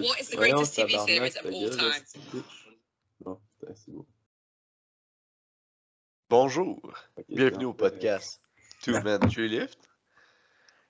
[0.00, 2.42] What is the greatest TV series of all time?
[3.24, 3.40] Non,
[3.74, 4.06] c'est beau.
[6.28, 6.80] Bonjour,
[7.28, 8.40] bienvenue au podcast
[8.82, 9.78] Two Men Three Lift.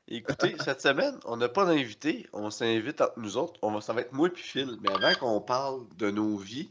[0.06, 3.58] Écoutez, cette semaine, on n'a pas d'invité, on s'invite entre nous autres.
[3.62, 4.78] On va, ça va être moi puis Phil.
[4.82, 6.70] Mais avant qu'on parle de nos vies,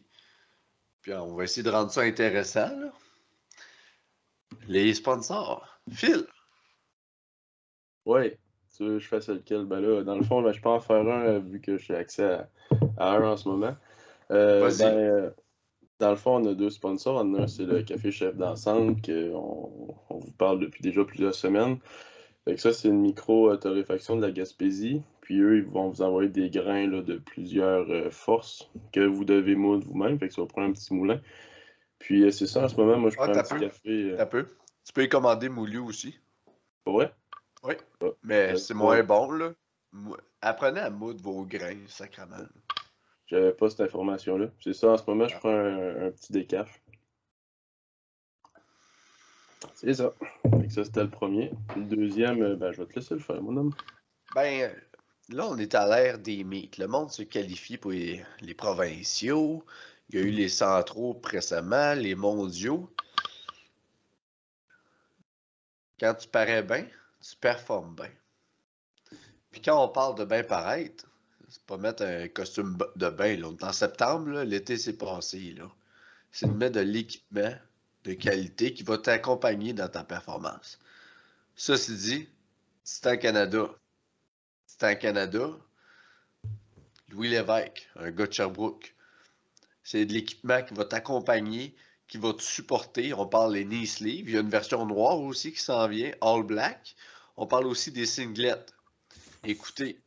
[1.02, 2.94] puis on va essayer de rendre ça intéressant, là,
[4.68, 5.80] les sponsors.
[5.92, 6.26] Phil,
[8.06, 8.40] Ouais,
[8.80, 9.66] tu veux que je fasse lequel?
[9.66, 11.96] Ben là, dans le fond, là, je peux en faire un euh, vu que j'ai
[11.96, 12.50] accès à,
[12.98, 13.76] à un en ce moment.
[14.32, 14.78] Euh, Vas-y.
[14.78, 15.30] ben, euh,
[16.00, 17.18] dans le fond, on a deux sponsors.
[17.18, 21.36] En a un, c'est le Café Chef d'Ensemble, qu'on on vous parle depuis déjà plusieurs
[21.36, 21.78] semaines.
[22.46, 25.02] Fait que ça, c'est une micro-torréfaction de la Gaspésie.
[25.20, 29.26] Puis eux, ils vont vous envoyer des grains là, de plusieurs euh, forces que vous
[29.26, 30.18] devez moudre vous-même.
[30.18, 31.20] Fait que ça va prendre un petit moulin.
[32.00, 33.60] Puis euh, c'est ça, en ce moment, moi, je Ah, prends un petit peu.
[33.60, 34.12] café.
[34.22, 34.48] euh, peu.
[34.86, 36.18] Tu peux y commander moulu aussi.
[36.86, 37.14] vrai?
[37.64, 37.74] Oui.
[38.02, 38.80] Ah, Mais Euh, c'est ouais.
[38.80, 39.54] moins bon, là.
[40.42, 42.38] Apprenez à moudre vos grains, sacrément.
[43.28, 44.48] J'avais pas cette information-là.
[44.64, 46.82] C'est ça, en ce moment, je prends un, un petit décaf.
[49.74, 50.14] C'est ça.
[50.44, 51.52] Que ça, c'était le premier.
[51.76, 53.74] Le deuxième, euh, ben, je vais te laisser le faire, mon homme.
[54.36, 54.74] Ben,
[55.30, 56.78] là, on est à l'ère des mythes.
[56.78, 59.64] Le monde se qualifie pour les, les provinciaux.
[60.10, 62.90] Il y a eu les centraux récemment, les mondiaux.
[66.00, 66.88] Quand tu parais bien,
[67.30, 68.12] tu performes bien.
[69.52, 71.06] Puis quand on parle de bien paraître,
[71.48, 73.42] c'est pas mettre un costume de bain.
[73.62, 75.54] En septembre, l'été s'est passé.
[75.58, 75.70] Là.
[76.32, 77.54] C'est de mettre de l'équipement
[78.04, 80.80] de qualité qui va t'accompagner dans ta performance.
[81.56, 82.30] Ceci dit,
[82.84, 83.70] c'est en Canada.
[84.66, 85.50] C'est en Canada.
[87.10, 88.96] Louis Lévesque, un gars de Sherbrooke.
[89.84, 91.76] C'est de l'équipement qui va t'accompagner,
[92.08, 93.14] qui va te supporter.
[93.14, 94.30] On parle des knee sleeves.
[94.30, 96.96] Il y a une version noire aussi qui s'en vient, all black.
[97.42, 98.66] On parle aussi des singlets.
[99.46, 99.98] Écoutez,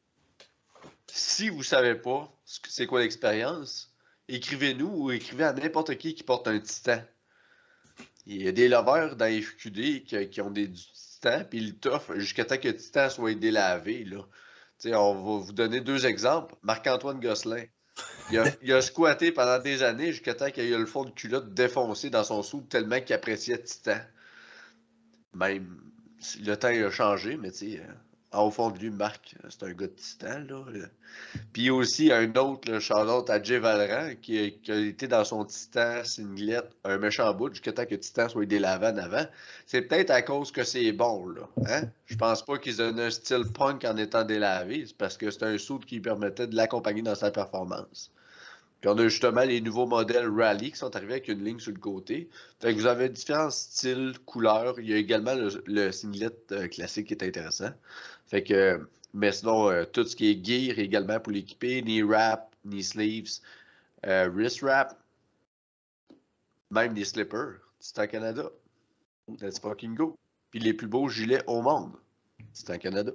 [1.07, 3.91] si vous savez pas ce que c'est quoi l'expérience,
[4.29, 7.03] écrivez-nous ou écrivez à n'importe qui qui porte un titan.
[8.27, 12.19] Il y a des lovers dans FQD qui, ont des du titan, puis ils t'offrent
[12.19, 14.07] jusqu'à temps que le titan soit délavé.
[14.85, 16.55] On va vous donner deux exemples.
[16.61, 17.65] Marc-Antoine Gosselin.
[18.31, 21.55] Il a, a squatté pendant des années jusqu'à temps qu'il ait le fond de culotte
[21.55, 24.01] défoncé dans son sou tellement qu'il appréciait Titan.
[25.33, 25.92] Même
[26.45, 29.65] le temps a changé, mais tu sais, euh, au fond de lui, Marc, euh, c'est
[29.65, 30.41] un gars de Titan.
[30.49, 30.87] Là.
[31.53, 34.39] Puis un autre, le Charlotte à Jay Valran, qui,
[34.69, 38.87] a- été dans son Titan singlet, un méchant bout, jusqu'à temps que Titan soit délavé
[38.87, 39.27] en avant.
[39.67, 41.43] C'est peut-être à cause que c'est bon, là.
[41.69, 41.83] Hein?
[42.07, 44.85] Je pense pas qu'ils donnent un style punk en étant délavé.
[44.87, 48.11] C'est parce que c'est un suit qui permettait de l'accompagner dans sa performance.
[48.83, 51.71] Puis on a justement les nouveaux modèles Rally qui sont arrivés avec une ligne sur
[51.71, 52.29] le côté.
[52.61, 54.81] Fait que vous avez différents styles, couleurs.
[54.81, 57.71] Il y a également le, le singlet euh, classique qui est intéressant.
[58.27, 58.85] Fait que,
[59.15, 63.39] mais sinon, euh, tout ce qui est gear également pour l'équiper, knee wrap, knee sleeves,
[64.05, 64.99] euh, wrist wrap,
[66.73, 67.61] même des slippers.
[67.79, 68.51] C'est en Canada.
[69.41, 70.19] Let's fucking go.
[70.51, 71.93] Puis les plus beaux gilets au monde.
[72.53, 73.13] C'est en Canada.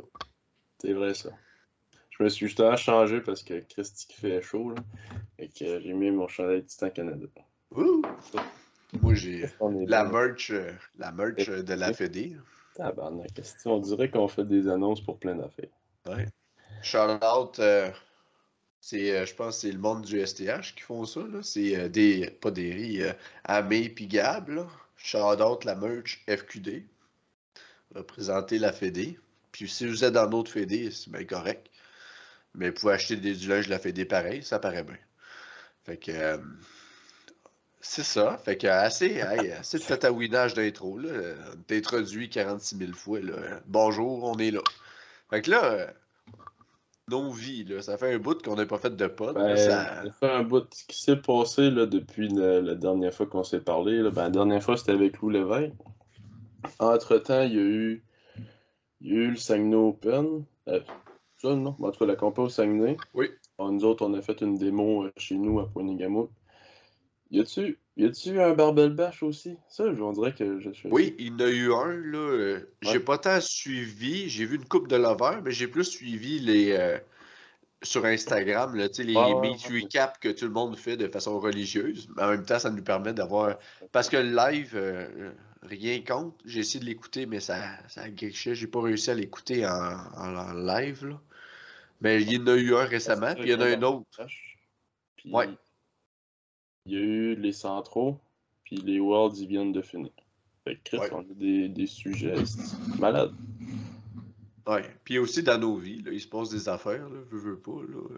[0.82, 1.32] C'est vrai, ça.
[2.18, 4.82] Je me suis justement changé parce que Christy fait chaud, là.
[5.38, 7.28] Et que j'ai mis mon chandail Titan Canada.
[7.76, 8.02] Ouh!
[9.02, 10.12] Moi, j'ai est la bien.
[10.12, 12.36] merch, euh, la merch euh, de la Fédé.
[12.76, 13.30] Tabarnak,
[13.66, 15.70] on dirait qu'on fait des annonces pour plein d'affaires.
[16.08, 16.28] Ouais.
[16.82, 17.92] Shout out, euh,
[18.80, 21.22] c'est, euh, je pense que c'est le monde du STH qui font ça.
[21.22, 21.42] là.
[21.44, 23.14] C'est euh, des, pas des riz, euh,
[23.44, 24.50] Amé puis Gab.
[24.50, 24.68] Là.
[24.96, 26.84] Shout out la merch FQD.
[27.96, 29.20] Représenter la Fédé.
[29.52, 31.70] Puis si vous êtes dans d'autres Fédé, c'est bien correct.
[32.56, 34.98] Mais vous pouvez acheter des, du linge de la Fédé pareil, ça paraît bien.
[35.86, 36.12] Fait que.
[36.12, 36.38] euh,
[37.80, 38.38] c'est ça.
[38.44, 40.98] Fait que assez, hey, assez de tatouinage d'intro.
[40.98, 41.10] là.
[41.10, 41.36] Euh,
[41.68, 43.20] T'es introduit 46 000 fois.
[43.22, 43.62] Là.
[43.68, 44.62] Bonjour, on est là.
[45.30, 45.94] Fait que là,
[47.10, 49.38] nos vies, là, ça fait un bout qu'on n'a pas fait de pod.
[49.38, 52.76] là, Ben, ça- ça fait un bout ce qui s'est passé là, depuis le- la
[52.76, 54.02] dernière fois qu'on s'est parlé.
[54.02, 54.10] là.
[54.10, 55.72] Ben, la dernière fois, c'était avec Lou Lévesque.
[56.80, 58.04] Entre-temps, il y a eu,
[59.02, 60.44] il y a eu le Saguenay Open.
[60.68, 60.80] Euh,
[61.38, 61.76] ça, non?
[61.80, 62.98] En tout cas, la compa au Saguenay.
[63.14, 63.30] Oui.
[63.58, 66.30] Alors, nous autres, on a fait une démo euh, chez nous à Pointe-Gamout.
[67.32, 69.58] Y a-tu y a-tu un barbell bash aussi?
[69.68, 70.88] Ça, on dirait que je suis.
[70.90, 72.60] Oui, il y en a eu un, là.
[72.84, 73.00] J'ai Ouais.
[73.00, 74.30] pas tant suivi.
[74.30, 76.72] J'ai vu une coupe de lovers, mais j'ai plus suivi les.
[76.72, 76.98] euh,
[77.84, 79.82] sur Instagram, là, tu sais, les ouais, meet ouais.
[79.82, 82.10] recap que tout le monde fait de façon religieuse.
[82.16, 83.58] Mais en même temps, ça nous permet d'avoir.
[83.92, 85.32] Parce que le live, euh,
[85.62, 86.36] rien contre.
[86.46, 87.58] J'ai essayé de l'écouter, mais ça,
[87.88, 88.56] ça a glitché.
[88.56, 91.22] J'ai pas réussi à l'écouter en, en- en live, là.
[92.02, 94.06] Mais il y en a eu un récemment, puis il y en a un autre.
[95.16, 95.50] Puis, Ouais.
[96.86, 98.20] Il y a eu les centraux,
[98.64, 100.12] puis les Worlds, ils viennent de finir.
[100.64, 101.10] Fait que Chris, Ouais.
[101.12, 102.36] on a des, des sujets
[103.00, 103.34] malades.
[104.66, 104.84] Ouais.
[105.04, 107.82] Puis aussi dans nos vies, là, il se passe des affaires, là, veux, veux pas,
[107.90, 108.18] là.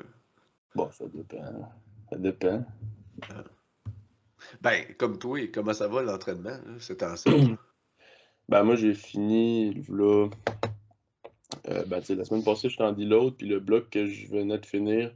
[0.76, 1.72] Bon, ça dépend.
[2.12, 2.66] Ça dépend.
[4.62, 7.16] Ben, comme toi, comment ça va l'entraînement, c'est en
[8.48, 10.28] Ben, moi, j'ai fini, là,
[11.68, 14.66] euh, ben, la semaine passée, j'étais en deload, puis le bloc que je venais de
[14.66, 15.12] finir,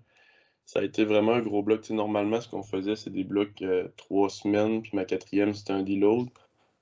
[0.66, 1.90] ça a été vraiment un gros bloc.
[1.90, 5.84] normalement, ce qu'on faisait, c'est des blocs euh, trois semaines, puis ma quatrième, c'était un
[5.84, 6.30] deload.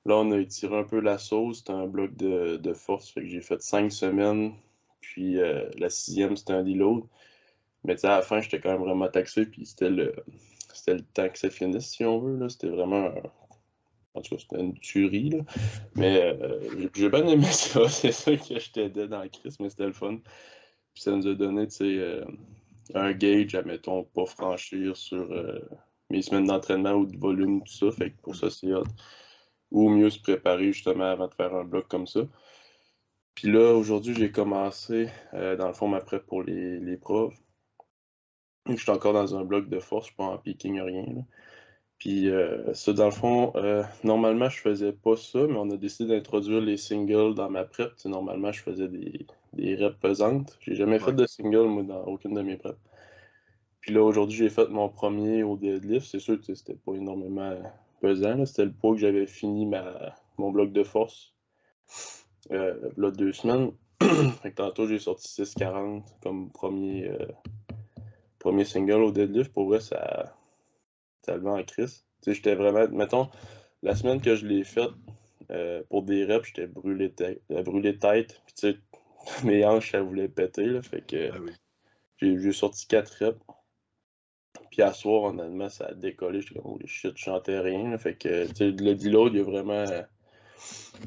[0.05, 3.27] Là, on a étiré un peu la sauce, c'était un bloc de, force, fait que
[3.27, 4.53] j'ai fait cinq semaines,
[5.01, 7.03] puis euh, la sixième, c'était un deload.
[7.83, 10.15] Mais à la fin, j'étais quand même vraiment taxé, puis c'était le,
[10.73, 12.49] c'était le temps que ça finisse, si on veut.
[12.49, 13.11] C'était vraiment.
[14.13, 15.29] En tout cas, c'était une tuerie.
[15.29, 15.39] Là.
[15.95, 17.87] Mais euh, j'ai bien aimé ça.
[17.87, 20.17] C'est ça que je t'aidais dans la crise, mais c'était le fun.
[20.93, 22.25] Puis ça nous a donné, euh,
[22.93, 25.59] un gauge à, mettons, pas franchir sur euh,
[26.09, 27.91] mes semaines d'entraînement ou de volume, tout ça.
[27.91, 28.83] Fait que pour ça, c'est hot.
[29.71, 32.21] Ou mieux se préparer justement avant de faire un bloc comme ça.
[33.35, 37.33] Puis là, aujourd'hui, j'ai commencé, dans le fond, ma prep pour les, les profs.
[38.67, 41.05] Je suis encore dans un bloc de force, je suis pas en picking, rien.
[42.01, 45.77] Puis euh, ça, dans le fond, euh, normalement, je faisais pas ça, mais on a
[45.77, 47.93] décidé d'introduire les singles dans ma prep.
[48.05, 50.57] normalement, je faisais des, des reps pesantes.
[50.61, 52.79] J'ai jamais fait de single, moi, dans aucune de mes preps.
[53.81, 56.07] Puis là, aujourd'hui, j'ai fait mon premier au deadlift.
[56.07, 57.55] C'est sûr que c'était pas énormément
[58.01, 58.47] pesant.
[58.47, 61.35] C'était le poids que j'avais fini ma, mon bloc de force
[62.49, 63.73] euh, là, deux semaines.
[64.41, 67.11] fait que tantôt, j'ai sorti 6,40 comme premier,
[68.39, 70.33] premier single au deadlift, pour vrai, ça,
[71.27, 72.05] le en crise.
[72.25, 72.87] J'étais vraiment.
[72.89, 73.29] Mettons,
[73.83, 74.91] la semaine que je l'ai faite
[75.51, 78.41] euh, pour des reps, j'étais brûlé, tête, euh, brûlé tête.
[78.45, 78.77] Puis, tu sais,
[79.45, 80.65] mes hanches, ça voulait péter.
[80.65, 81.37] Là, fait que ah
[82.19, 83.39] j'ai sorti 4 reps.
[84.69, 86.41] Puis à soir, honnêtement, ça a décollé.
[86.41, 87.97] J'étais comme, oh shit, je chantais rien.
[87.97, 89.85] fait que, tu sais, le deload, il a vraiment.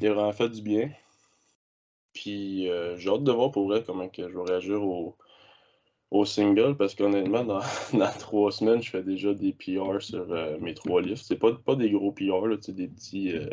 [0.00, 0.90] Il a vraiment fait du bien.
[2.14, 5.16] Puis euh, j'ai hâte de voir pour vrai comment que je vais réagir au,
[6.14, 7.60] au single parce qu'honnêtement, dans,
[7.92, 11.20] dans, trois semaines, je fais déjà des PR sur euh, mes trois livres.
[11.20, 13.48] C'est pas, pas des gros PR, là, des petits euh,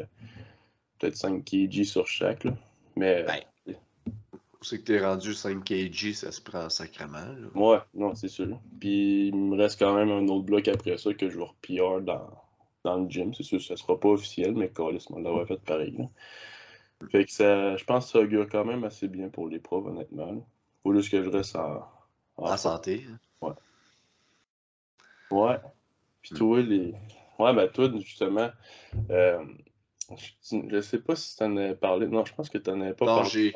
[0.99, 2.43] peut-être 5 kg sur chaque.
[2.43, 2.53] Là.
[2.95, 3.23] Mais.
[3.23, 3.75] Ben,
[4.63, 7.17] c'est que t'es rendu 5 kg, ça se prend sacrément.
[7.17, 7.47] Là.
[7.55, 8.59] Ouais, non, c'est sûr.
[8.79, 11.99] Puis il me reste quand même un autre bloc après ça que je vais PR
[12.01, 12.29] dans,
[12.83, 13.33] dans le gym.
[13.33, 15.95] C'est sûr, ça sera pas officiel, mais Carlis m'en l'aura fait pareil.
[15.97, 16.05] Là.
[17.09, 19.87] Fait que ça, je pense que ça augure quand même assez bien pour les profs,
[19.87, 20.45] honnêtement.
[20.83, 21.81] Faut juste que je reste en,
[22.41, 23.05] en santé.
[23.41, 23.53] Ouais.
[25.29, 25.57] Ouais.
[26.21, 26.93] Puis toi, les.
[27.39, 28.51] Ouais, ben toi, justement,
[29.09, 29.43] euh,
[30.51, 32.07] je, sais pas si tu en as parlé.
[32.07, 33.53] Non, je pense que tu n'en avais pas non, parlé.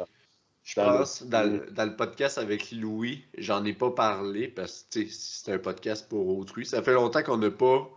[0.64, 5.06] Je pense, dans, le, dans le podcast avec Louis, j'en ai pas parlé parce que
[5.08, 6.66] c'est un podcast pour autrui.
[6.66, 7.88] Ça fait longtemps qu'on n'a pas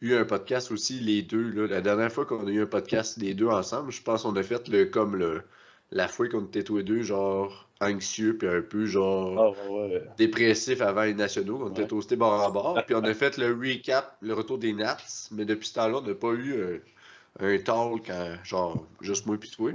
[0.00, 1.50] eu un podcast aussi, les deux.
[1.50, 1.66] Là.
[1.66, 4.42] La dernière fois qu'on a eu un podcast, les deux ensemble, je pense qu'on a
[4.42, 5.42] fait le comme le
[5.90, 10.80] la fois qu'on était tous les deux, genre, anxieux, puis un peu, genre, ah, dépressif
[10.80, 11.60] avant les nationaux.
[11.62, 12.82] On était toastés bord en bord.
[12.86, 14.96] puis on a fait le recap, le retour des Nats.
[15.30, 16.78] Mais depuis ce temps-là, on n'a pas eu euh,
[17.40, 18.10] un talk,
[18.44, 19.72] genre, juste moi puis toi.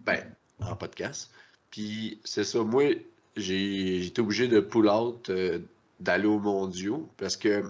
[0.00, 0.22] Ben,
[0.60, 1.30] en podcast.
[1.70, 2.84] Puis c'est ça, moi,
[3.36, 5.58] j'ai été obligé de pull out, euh,
[6.00, 7.64] d'aller aux mondiaux, parce que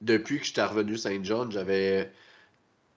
[0.00, 2.12] depuis que j'étais revenu Saint-John, j'avais.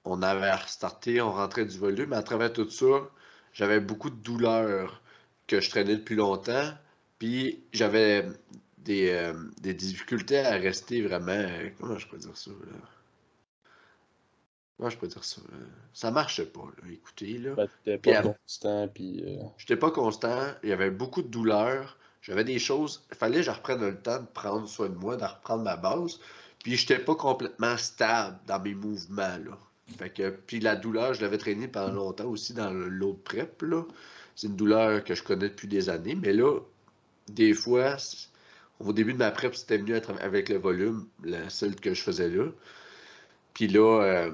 [0.08, 3.10] On avait restarté, on rentrait du volume, mais à travers tout ça,
[3.56, 5.01] j'avais beaucoup de douleurs
[5.48, 6.72] que je traînais depuis longtemps.
[7.18, 8.27] Puis j'avais
[8.77, 11.32] des, euh, des, difficultés à rester vraiment.
[11.32, 12.51] Euh, comment je peux dire ça?
[12.51, 12.77] Là?
[14.77, 15.41] Comment je peux dire ça?
[15.94, 16.91] Ça marchait pas, là.
[16.91, 17.56] Écoutez, là.
[17.86, 19.24] Ben, pas constant, puis.
[19.25, 20.48] Euh, j'étais pas constant.
[20.62, 21.98] Il y avait beaucoup de douleurs.
[22.22, 23.06] J'avais des choses.
[23.12, 25.77] Il fallait que je reprenne le temps de prendre soin de moi, de reprendre ma
[25.77, 26.20] base.
[26.60, 29.58] Puis j'étais pas complètement stable dans mes mouvements, là.
[29.98, 33.63] Fait que, puis la douleur, je l'avais traînée pendant longtemps aussi dans l'autre prep.
[34.36, 36.15] C'est une douleur que je connais depuis des années.
[36.15, 36.60] Mais là,
[37.30, 37.98] des fois,
[38.80, 41.48] au début de ma prep, c'était venu avec le volume, la,
[41.82, 42.46] que je faisais là.
[43.54, 44.32] Puis là, euh,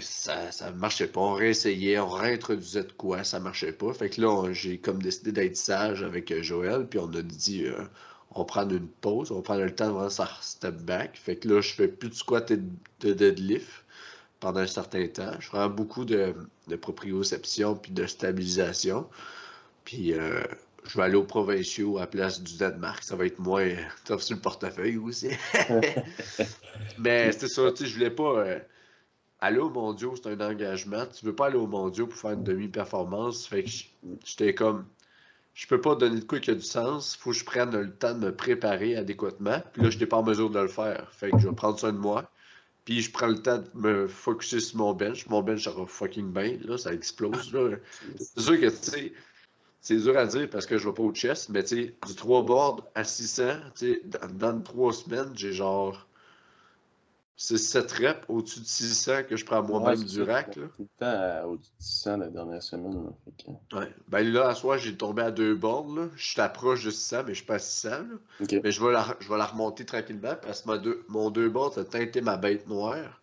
[0.00, 1.20] ça, ça marchait pas.
[1.20, 3.92] On réessayait, on réintroduisait de quoi, ça marchait pas.
[3.92, 7.66] Fait que là, j'ai comme décidé d'être sage avec euh, Joël, puis on a dit,
[7.66, 7.84] euh,
[8.30, 11.18] on prend une pause, on prend le temps de voir ça step back.
[11.18, 12.58] Fait que là, je fais plus de squat et
[13.00, 13.84] de deadlift
[14.40, 15.32] pendant un certain temps.
[15.40, 16.34] Je ferai beaucoup de,
[16.68, 19.08] de proprioception puis de stabilisation.
[19.84, 20.42] Puis euh,
[20.84, 23.02] je vais aller aux provinciaux à la place du Danemark.
[23.02, 23.68] Ça va être moins
[24.04, 25.30] tough sur le portefeuille aussi.
[26.98, 28.38] Mais c'est ça, tu sais, je voulais pas.
[28.38, 28.58] Euh,
[29.40, 31.06] aller au mondiaux, c'est un engagement.
[31.06, 33.46] Tu veux pas aller au mondiaux pour faire une demi-performance.
[33.46, 33.70] Fait que
[34.24, 34.86] j'étais comme.
[35.54, 37.16] Je peux pas donner de quoi qui a du sens.
[37.16, 39.60] Faut que je prenne le temps de me préparer adéquatement.
[39.72, 41.08] Puis là, je n'étais pas en mesure de le faire.
[41.12, 42.30] Fait que je vais prendre soin de moi.
[42.88, 45.26] Puis je prends le temps de me focuser sur mon bench.
[45.26, 47.54] Mon bench sera fucking bien, là, ça explose.
[48.18, 49.12] C'est sûr que, tu sais,
[49.82, 52.14] c'est dur à dire parce que je vais pas au chess, mais tu sais, du
[52.14, 53.42] 3 board à 600,
[53.74, 56.07] tu sais, dans, dans 3 semaines, j'ai genre
[57.40, 60.56] c'est 7 reps au-dessus de 600 que je prends moi-même du rack.
[60.56, 60.64] Là.
[60.76, 63.04] Tout le temps au-dessus de 600 la dernière semaine.
[63.04, 63.78] Là.
[63.78, 63.94] Ouais.
[64.08, 65.94] Ben là, à soir, j'ai tombé à deux bords.
[65.94, 66.08] Là.
[66.16, 67.90] Je suis approche de 600, mais je suis pas à 600.
[67.90, 68.58] Là.
[68.64, 71.78] Mais je vais, la, je vais la remonter tranquillement parce que deux, mon deux bords
[71.78, 73.20] a teinté ma bête noire.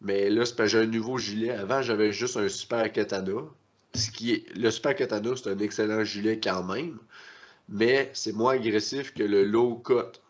[0.00, 1.50] Mais là, c'est parce que j'ai un nouveau gilet.
[1.50, 3.42] Avant, j'avais juste un super katana.
[3.96, 6.98] Ce qui est, le super katana, c'est un excellent gilet quand même.
[7.68, 10.20] Mais c'est moins agressif que le low cut.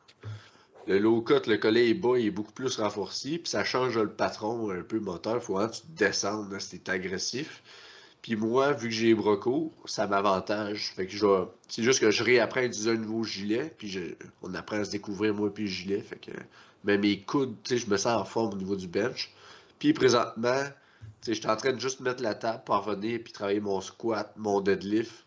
[0.86, 3.98] Le low cut, le collet est bas, il est beaucoup plus renforcé, puis ça change
[3.98, 5.36] le patron un peu moteur.
[5.36, 7.62] Il faut vraiment que tu descendes si tu agressif.
[8.22, 9.38] Puis moi, vu que j'ai les bras
[9.86, 10.92] ça m'avantage.
[10.94, 11.26] Fait je
[11.68, 14.90] C'est juste que je réapprends à utiliser un nouveau gilet, puis on apprend à se
[14.90, 16.00] découvrir moi puis le gilet.
[16.00, 16.20] Fait
[16.84, 19.32] même mes coudes, je me sens en forme au niveau du bench.
[19.78, 20.64] Puis présentement,
[21.26, 24.32] je suis en train de juste mettre la table pour revenir puis travailler mon squat,
[24.36, 25.24] mon deadlift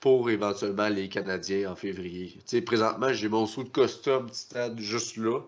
[0.00, 2.32] pour éventuellement les Canadiens en février.
[2.38, 5.40] Tu sais, présentement, j'ai mon sou de custom stade juste là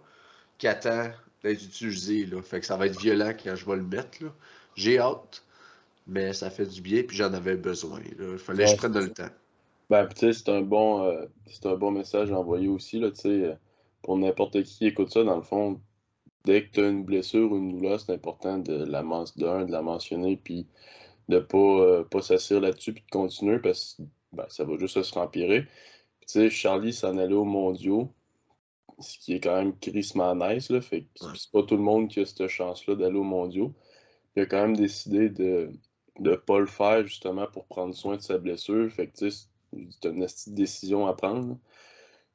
[0.59, 1.11] qui attend
[1.43, 2.26] d'être utilisé.
[2.26, 2.43] Là.
[2.43, 4.19] Fait que ça va être violent quand je vais le mettre.
[4.75, 5.45] J'ai hâte,
[6.07, 8.00] mais ça fait du bien puis j'en avais besoin.
[8.19, 9.31] Il fallait que je prenne le temps.
[9.90, 11.25] Ben, tu sais, c'est un, bon, euh,
[11.64, 12.99] un bon message à envoyer aussi.
[12.99, 13.55] Là, euh,
[14.02, 15.81] pour n'importe qui écoute ça, dans le fond,
[16.45, 19.83] dès que tu as une blessure ou une douleur, c'est important de la, de la
[19.83, 20.67] mentionner puis
[21.28, 24.76] de ne pas, euh, pas s'assurer là-dessus puis de continuer parce que ben, ça va
[24.76, 25.62] juste se rempirer.
[26.20, 28.12] Tu sais, Charlie s'en allait aux mondiaux,
[29.00, 30.80] ce qui est quand même crissement nice, là.
[30.80, 33.73] Fait c'est pas tout le monde qui a cette chance-là d'aller aux mondiaux.
[34.37, 35.73] Il a quand même décidé de
[36.18, 38.90] ne pas le faire justement pour prendre soin de sa blessure.
[38.92, 41.58] Fait que tu sais, c'est une décision à prendre.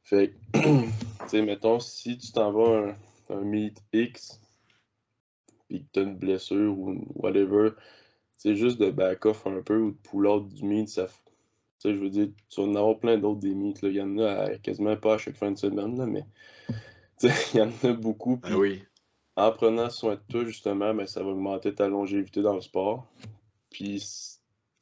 [0.03, 0.61] Fait tu
[1.27, 2.95] sais, mettons, si tu t'en vas
[3.29, 4.39] un, un meet X,
[5.67, 7.71] puis que tu as une blessure ou whatever,
[8.37, 11.07] c'est juste de back off un peu ou de pull out du meet, ça,
[11.83, 13.79] je veux dire, tu vas en avoir plein d'autres des mythes.
[13.83, 16.25] Il y en a quasiment pas à chaque fin de semaine, là, mais
[17.53, 18.39] il y en a beaucoup.
[18.43, 18.83] Ah oui.
[19.35, 23.07] En prenant soin de toi, justement, ben, ça va augmenter ta longévité dans le sport.
[23.71, 24.03] Puis,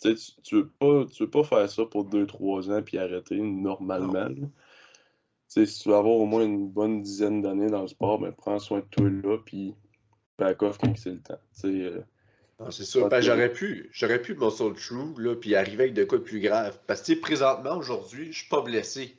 [0.01, 4.27] tu, tu, veux pas, tu veux pas faire ça pour 2-3 ans puis arrêter normalement.
[5.47, 8.59] Si tu veux avoir au moins une bonne dizaine d'années dans le sport, ben, prends
[8.59, 9.75] soin de toi là, puis
[10.37, 11.39] back off quand c'est le temps.
[11.65, 12.01] Euh,
[12.69, 13.09] c'est sûr.
[13.09, 16.77] Ben, j'aurais pu, j'aurais pu true, là, puis arriver avec de quoi plus grave.
[16.87, 19.17] Parce que, présentement, aujourd'hui, je suis pas blessé.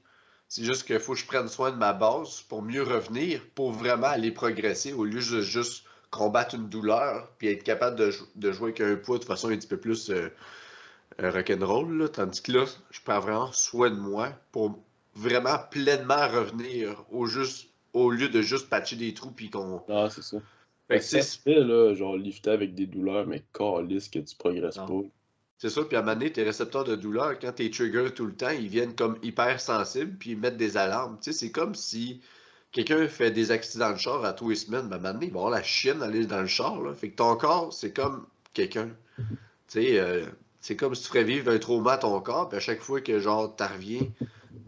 [0.49, 3.73] C'est juste qu'il faut que je prenne soin de ma base pour mieux revenir, pour
[3.73, 8.65] vraiment aller progresser, au lieu de juste combattre une douleur, puis être capable de, jouer
[8.65, 10.29] avec un poids de façon un petit peu plus euh,
[11.23, 12.11] euh, rock'n'roll.
[12.13, 14.79] Tandis que là, je prends vraiment soin de moi pour
[15.15, 19.83] vraiment pleinement revenir au lieu de juste patcher des trous, puis qu'on.
[19.89, 20.37] Ah, c'est ça.
[20.89, 24.37] Fait que ça se fait, là, genre, lifter avec des douleurs, mais calisse que tu
[24.37, 25.03] progresses pas.
[25.59, 28.27] C'est ça, puis à un moment donné, tes récepteurs de douleur, quand t'es trigger tout
[28.27, 31.19] le temps, ils viennent comme hyper sensibles, puis ils mettent des alarmes.
[31.23, 32.21] Tu sais, c'est comme si
[32.73, 35.27] quelqu'un fait des accidents de char à tous les semaines, ben, à un moment donné,
[35.27, 36.93] il va avoir la chienne d'aller dans le char, là.
[36.95, 38.91] Fait que ton corps, c'est comme quelqu'un.
[39.19, 39.25] Tu
[39.69, 40.27] sais, euh,
[40.61, 43.01] c'est comme si tu ferais vivre un trauma à ton corps, puis à chaque fois
[43.01, 44.01] que, genre, t'en reviens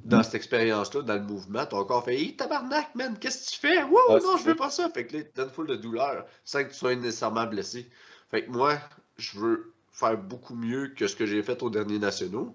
[0.05, 3.61] dans cette expérience-là, dans le mouvement, ton corps fait Hé, tabarnak, man, qu'est-ce que tu
[3.61, 3.83] fais?
[3.83, 4.89] Wow, ah, non, je veux pas ça.
[4.91, 7.89] Fait que là, tu donnes full de douleur sans que tu sois nécessairement blessé.
[8.31, 8.79] Fait que moi,
[9.17, 12.55] je veux faire beaucoup mieux que ce que j'ai fait aux derniers nationaux.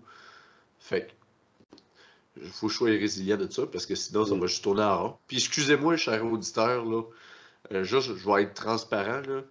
[0.80, 1.12] Fait que
[2.42, 4.84] il faut que je sois résilient de ça parce que sinon, ça va juste tourner
[4.84, 5.18] en rond.
[5.28, 7.02] Puis excusez-moi, cher auditeur, là,
[7.74, 9.22] euh, juste, je vais être transparent.
[9.28, 9.42] Là.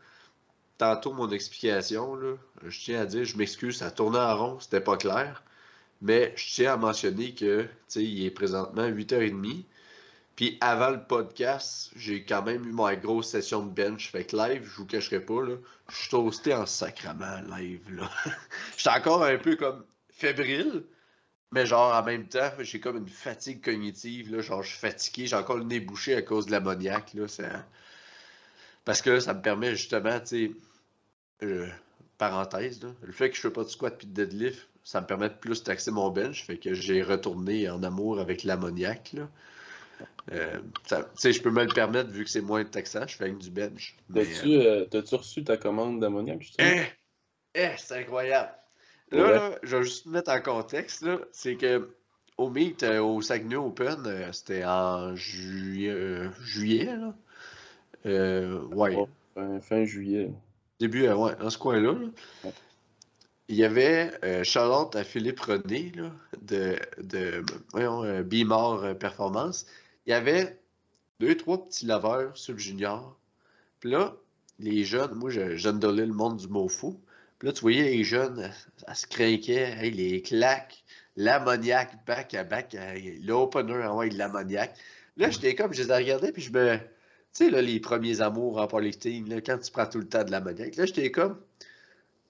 [0.78, 4.80] Tantôt, mon explication, là, je tiens à dire, je m'excuse, ça tournait en rond, c'était
[4.80, 5.42] pas clair.
[6.00, 9.64] Mais je tiens à mentionner que il est présentement 8h30.
[10.36, 14.08] Puis avant le podcast, j'ai quand même eu ma grosse session de bench.
[14.12, 15.56] Fait que live, je vous cacherai pas, là,
[15.88, 17.82] je suis toasté en sacrament live.
[17.90, 18.08] Là.
[18.76, 20.84] je suis encore un peu comme fébrile,
[21.50, 24.30] mais genre en même temps, j'ai comme une fatigue cognitive.
[24.32, 27.14] Là, genre je suis fatigué, j'ai encore le nez bouché à cause de l'ammoniaque.
[27.14, 27.26] Là,
[28.84, 30.52] Parce que ça me permet justement, tu sais,
[31.42, 31.68] euh,
[32.16, 35.28] parenthèse, le fait que je fais pas de squat puis de deadlift, ça me permet
[35.28, 36.44] de plus taxer mon bench.
[36.44, 39.16] Fait que j'ai retourné en amour avec l'ammoniaque.
[40.32, 43.50] Euh, je peux me le permettre vu que c'est moins taxant, je fais avec du
[43.50, 43.97] bench.
[44.12, 46.52] T'as-tu euh, euh reçu ta commande d'ammoniaque?
[46.58, 46.82] Eh,
[47.54, 48.52] eh, c'est incroyable.
[49.11, 51.06] Là, je vais juste mettre en contexte.
[51.32, 51.88] C'est que
[52.37, 55.92] au Meet, euh, au Saguenay Open, euh, c'était en juillet.
[58.04, 58.97] ouais.
[59.62, 60.30] fin, juillet.
[60.78, 61.94] Début, ouais, dans ce coin-là.
[63.48, 65.92] Il y avait euh, Charlotte à Philippe René
[66.42, 69.66] de, de voyons, euh, euh, Performance.
[70.06, 70.58] Il y avait
[71.18, 73.18] deux, trois petits laveurs sur le junior.
[73.80, 74.16] Puis là,
[74.58, 77.00] les jeunes, moi, je, je le monde du mot fou.
[77.38, 78.50] Puis là, tu voyais les jeunes,
[78.86, 80.84] ça se craquait, hey, les claques,
[81.16, 82.76] l'ammoniaque, back à back,
[83.22, 84.76] l'opener, ouais, l'ammoniaque.
[85.16, 86.76] Là, j'étais comme, je les regardais, puis je me.
[86.76, 86.84] Tu
[87.44, 90.30] sais, là, les premiers amours en polytechnique, là, quand tu prends tout le temps de
[90.30, 91.40] l'ammoniaque, là, j'étais comme.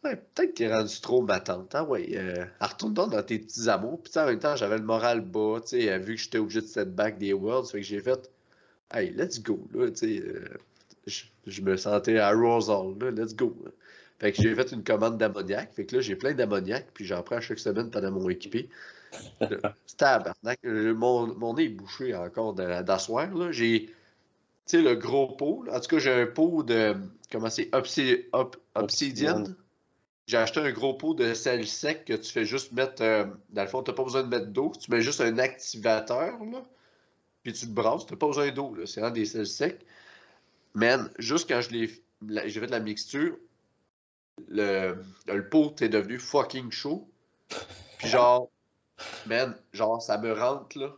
[0.04, 1.74] Ouais, peut-être que t'es rendu trop ma tante.
[1.74, 1.84] Hein?
[1.84, 4.00] Ouais, euh, retourne donc dans tes petits amours.
[4.02, 6.66] Puis en même temps, j'avais le moral bas, tu sais, vu que j'étais obligé de
[6.66, 8.30] set back des Worlds, fait que j'ai fait,
[8.94, 10.22] hey, let's go, là, tu sais.
[10.24, 10.44] Euh,
[11.46, 13.56] je, me sentais à Rosal, là, let's go.
[14.20, 15.72] Fait que j'ai fait une commande d'ammoniac.
[15.72, 18.68] Fait que là, j'ai plein d'ammoniac, puis j'en prends chaque semaine pendant mon équipé.
[19.40, 19.56] C'était
[19.96, 20.60] tabarnak.
[20.64, 23.52] Mon, mon nez est bouché encore d'asseoir, là.
[23.52, 23.92] J'ai, tu
[24.66, 25.64] sais, le gros pot.
[25.72, 26.94] En tout cas, j'ai un pot de,
[27.32, 27.70] comment c'est,
[28.74, 29.44] obsidian.
[30.28, 33.62] J'ai acheté un gros pot de sel sec que tu fais juste mettre, euh, dans
[33.62, 34.72] le fond, tu n'as pas besoin de mettre d'eau.
[34.78, 36.62] Tu mets juste un activateur, là,
[37.42, 38.04] puis tu te brasses.
[38.04, 39.80] Tu n'as pas besoin d'eau, c'est vraiment des sels secs.
[40.74, 43.38] Man, juste quand je j'ai fait de la mixture,
[44.48, 45.02] le,
[45.50, 47.08] pot est devenu fucking chaud.
[47.96, 48.50] Puis genre,
[49.24, 50.94] man, genre, ça me rentre, là,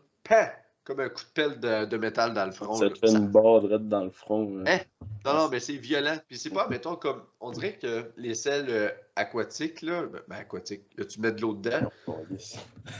[0.91, 2.75] comme un coup de pelle de, métal dans le front.
[2.75, 4.65] Ça te fait une barre dans le front.
[4.67, 4.81] Hein?
[5.25, 6.17] Non, non, mais c'est violent.
[6.27, 10.37] Puis c'est pas, mettons, comme, on dirait que les sels euh, aquatiques, là, ben, ben
[10.37, 11.89] aquatiques, là, tu mets de l'eau dedans.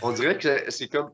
[0.03, 1.11] On dirait que c'est comme,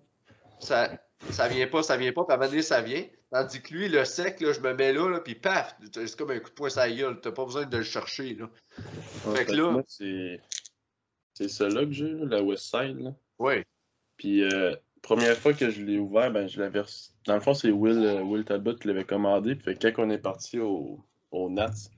[0.58, 0.90] ça,
[1.30, 3.04] ça vient pas, ça vient pas, puis à un moment donné, ça vient.
[3.30, 6.30] Tandis que lui, le sec, là, je me mets là, là puis paf, c'est comme
[6.30, 7.20] un coup de poing la gueule.
[7.22, 8.34] T'as pas besoin de le chercher.
[8.34, 8.50] Là.
[9.34, 9.82] fait que là.
[11.32, 13.00] C'est ça-là que j'ai, la West Side.
[13.00, 13.14] Là.
[13.38, 13.62] Oui.
[14.16, 16.82] Puis, euh, première fois que je l'ai ouvert, ben, je l'avais.
[17.26, 19.54] Dans le fond, c'est Will, euh, Will Talbot qui l'avait commandé.
[19.54, 21.00] Puis, quand on est parti au,
[21.30, 21.90] au Nats,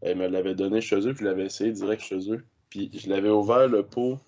[0.00, 2.44] elle me l'avait donné chez eux, puis je l'avais essayé direct chez eux.
[2.70, 4.18] Puis, je l'avais ouvert le pot à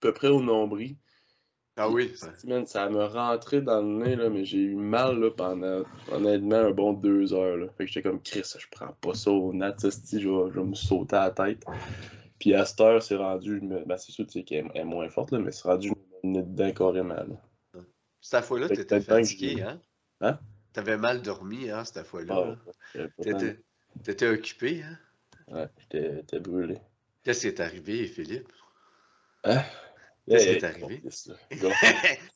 [0.00, 0.96] peu près au nombril.
[1.76, 2.12] Ah oui.
[2.16, 2.28] Ça,
[2.66, 6.70] ça me rentrait dans le nez, là, mais j'ai eu mal là, pendant honnêtement un
[6.70, 7.56] bon deux heures.
[7.56, 7.66] Là.
[7.78, 10.66] Fait que j'étais comme Chris, je prends pas ça au nat, je vais, je vais
[10.66, 11.64] me sauter à la tête.
[12.38, 13.60] Puis à cette heure, c'est rendu.
[13.60, 17.14] Ben, c'est sûr qu'elle est moins forte, là, mais c'est rendu une dedans carrément.
[17.14, 17.82] Là.
[18.20, 19.80] Cette fois-là, t'étais fatigué, hein?
[20.20, 20.38] Hein?
[20.72, 22.56] T'avais mal dormi, hein, cette fois-là.
[22.94, 23.00] Ah,
[24.04, 24.98] t'étais occupé, hein?
[25.48, 26.78] Ouais, j'étais brûlé.
[27.24, 28.52] Qu'est-ce qui est arrivé, Philippe?
[29.44, 29.62] Hein?
[30.28, 31.02] Qu'est-ce qui est arrivé?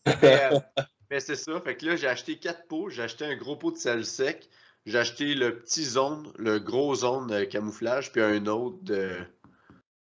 [0.06, 0.60] Euh,
[1.10, 1.60] mais, c'est ça.
[1.60, 2.90] Fait que là, j'ai acheté quatre pots.
[2.90, 4.48] J'ai acheté un gros pot de sel sec.
[4.84, 9.16] J'ai acheté le petit zone, le gros zone de camouflage, puis un autre de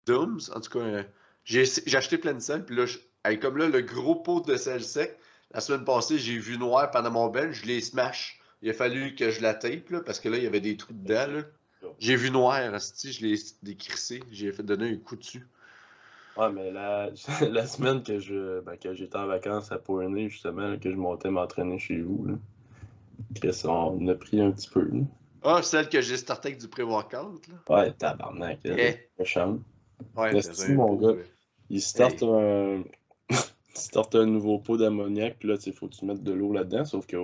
[0.06, 0.39] Dooms.
[0.54, 1.04] En tout cas, euh,
[1.43, 1.63] j'ai
[1.95, 2.65] acheté plein de sel.
[2.65, 2.86] Puis là,
[3.41, 5.17] comme là, le gros pot de sel sec,
[5.53, 7.62] la semaine passée, j'ai vu noir pendant mon bench.
[7.62, 8.39] Je l'ai smash.
[8.62, 10.77] Il a fallu que je la tape, là, parce que là, il y avait des
[10.77, 11.41] trous dedans.
[11.97, 14.21] J'ai vu noir, je l'ai décrissé.
[14.32, 15.47] J'ai fait donner un coup dessus.
[16.38, 17.10] Ouais, mais la,
[17.49, 21.29] la semaine que je ben, que j'étais en vacances à Pournay, justement, que je montais
[21.29, 22.34] m'entraîner chez vous, là,
[23.65, 24.89] on a pris un petit peu.
[25.43, 27.75] Ah, celle que j'ai starté avec du pré-workout, là?
[27.75, 28.99] Ouais, tabarnak, hey.
[29.17, 29.60] méchant.
[30.15, 31.15] Ouais, c'est mon gars.
[31.69, 32.84] Il starte un...
[33.80, 36.86] starte un nouveau pot d'ammoniac, puis là, il faut que tu mettes de l'eau là-dedans,
[36.86, 37.18] sauf que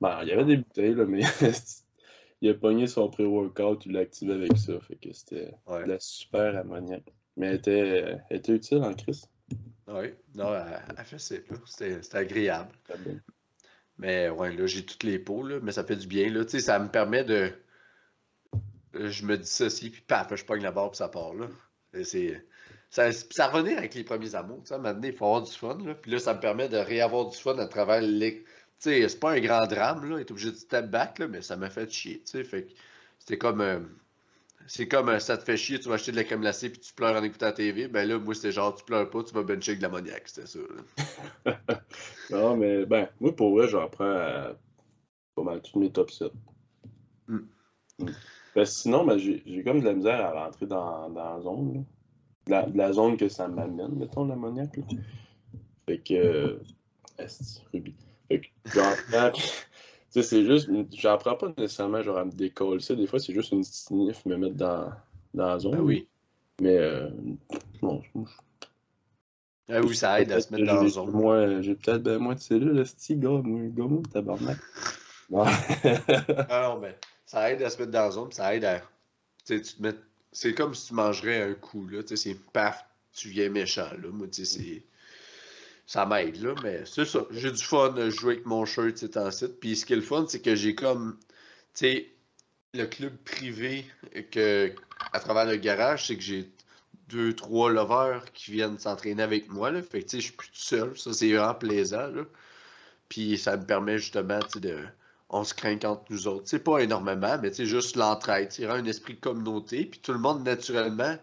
[0.00, 1.22] ben, il y avait des bouteilles, là, mais
[2.40, 5.98] il a pogné son pré-workout, il l'a activé avec ça, fait que c'était de la
[6.00, 7.02] super ammoniac.
[7.36, 9.28] Mais elle était, était utile en crise.
[9.88, 11.18] Oui, non, elle, fait.
[11.18, 12.72] C'était agréable.
[13.98, 16.30] Mais ouais, là, j'ai toutes les peaux, là, mais ça fait du bien.
[16.30, 16.46] Là.
[16.46, 17.52] Ça me permet de.
[18.94, 21.34] Je me dis ça aussi, puis paf, je pogne la barre, puis ça part.
[21.34, 21.48] Là.
[22.02, 22.44] C'est.
[22.94, 24.62] Ça, ça revenait avec les premiers amours.
[24.70, 25.76] Maintenant, il faut avoir du fun.
[25.84, 25.96] Là.
[25.96, 28.44] Puis là, ça me permet de réavoir du fun à travers les.
[28.44, 28.44] Tu
[28.78, 30.18] sais, c'est pas un grand drame, là.
[30.18, 32.22] Est obligé de step back, là, mais ça m'a fait chier.
[32.22, 32.68] Tu sais,
[33.18, 33.60] c'était comme.
[33.62, 33.80] Euh,
[34.68, 36.78] c'est comme euh, ça te fait chier, tu vas acheter de la crème glacée puis
[36.78, 37.88] tu pleures en écoutant la TV.
[37.88, 40.46] Ben là, moi, c'était genre, tu pleures pas, tu vas bencher avec de l'ammoniaque, c'était
[40.46, 40.60] ça.
[42.30, 44.52] non, mais ben, moi, pour vrai, j'en prends à
[45.34, 46.30] pas mal tous mes top 7.
[47.26, 47.38] Mm.
[47.98, 48.10] Mm.
[48.54, 51.74] Ben, sinon, ben, j'ai comme de la misère à rentrer dans, dans la zone.
[51.74, 51.80] Là.
[52.46, 54.78] De, la, zone que ça m'amène, mettons, l'ammoniaque.
[55.86, 56.14] Fait que.
[56.14, 56.62] Euh,
[57.72, 57.94] Ruby.
[58.28, 59.32] Fait que j'en prends
[60.10, 62.82] c'est juste, j'en prends pas nécessairement genre à me décoller.
[62.88, 64.92] Des fois, c'est juste une sniff me mettre dans,
[65.34, 65.74] dans la zone.
[65.76, 66.06] Ah oui.
[66.60, 67.10] Mais euh,
[67.82, 68.00] non,
[69.70, 71.10] ah oui, ça aide à se mettre dans la zone.
[71.10, 74.58] Moi, j'ai peut-être ben, moins de cellules, le style, gars, moi, gars, tabarnak.
[75.34, 78.82] ah non, mais ça aide à se mettre dans la zone, ça aide à.
[79.46, 79.94] Tu te mets.
[80.34, 82.02] C'est comme si tu mangerais un coup, là.
[82.02, 84.08] Tu sais, c'est paf, tu viens méchant, là.
[84.12, 84.82] Moi, tu sais, c'est
[85.86, 87.24] ça m'aide, là, mais c'est ça.
[87.30, 89.60] J'ai du fun à jouer avec mon shirt, c'est en site.
[89.60, 91.18] Puis ce qui est le fun, c'est que j'ai comme,
[91.74, 92.10] tu sais,
[92.72, 93.86] le club privé
[94.30, 94.72] que,
[95.12, 96.50] à travers le garage, c'est que j'ai
[97.08, 99.82] deux, trois lovers qui viennent s'entraîner avec moi, là.
[99.82, 100.98] Fait que, tu sais, je suis plus tout seul.
[100.98, 102.24] Ça, c'est vraiment plaisant, là.
[103.08, 104.78] Puis ça me permet justement, tu sais, de...
[105.34, 106.44] on se craint entre nous autres.
[106.46, 108.54] C'est pas énormément, mais c'est juste l'entraide.
[108.56, 111.16] Il y a un esprit de communauté, puis tout le monde, naturellement,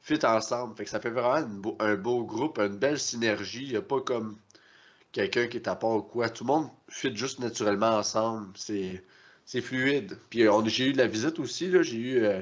[0.00, 0.74] fit ensemble.
[0.74, 1.46] Fait que ça fait vraiment
[1.78, 3.64] un beau groupe, une belle synergie.
[3.64, 4.38] Il n'y a pas comme
[5.12, 6.30] quelqu'un qui est à part ou quoi.
[6.30, 8.48] Tout le monde fit juste naturellement ensemble.
[8.54, 9.02] C'est,
[9.60, 10.16] fluide.
[10.30, 11.70] Puis j'ai eu de la visite aussi.
[11.82, 12.40] J'ai eu euh,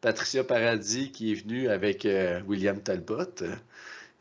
[0.00, 3.56] Patricia Paradis qui est venue avec euh, William Talbot euh,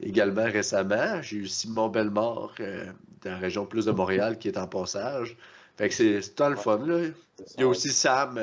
[0.02, 1.22] également récemment.
[1.22, 5.38] J'ai eu Simon Bellemare de la région plus de Montréal qui est en passage.
[5.78, 6.86] Fait que c'est, c'est le fun.
[6.86, 7.10] Là.
[7.58, 8.40] Il y a aussi Sam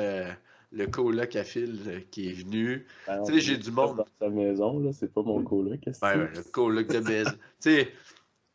[0.73, 2.85] le coloc à fil qui est venu.
[3.07, 3.97] Ben, tu sais, j'ai du monde.
[3.97, 5.79] Dans sa maison, là, c'est pas mon coloc.
[5.85, 7.31] Ouais, ouais, le coloc de maison.
[7.61, 7.85] tu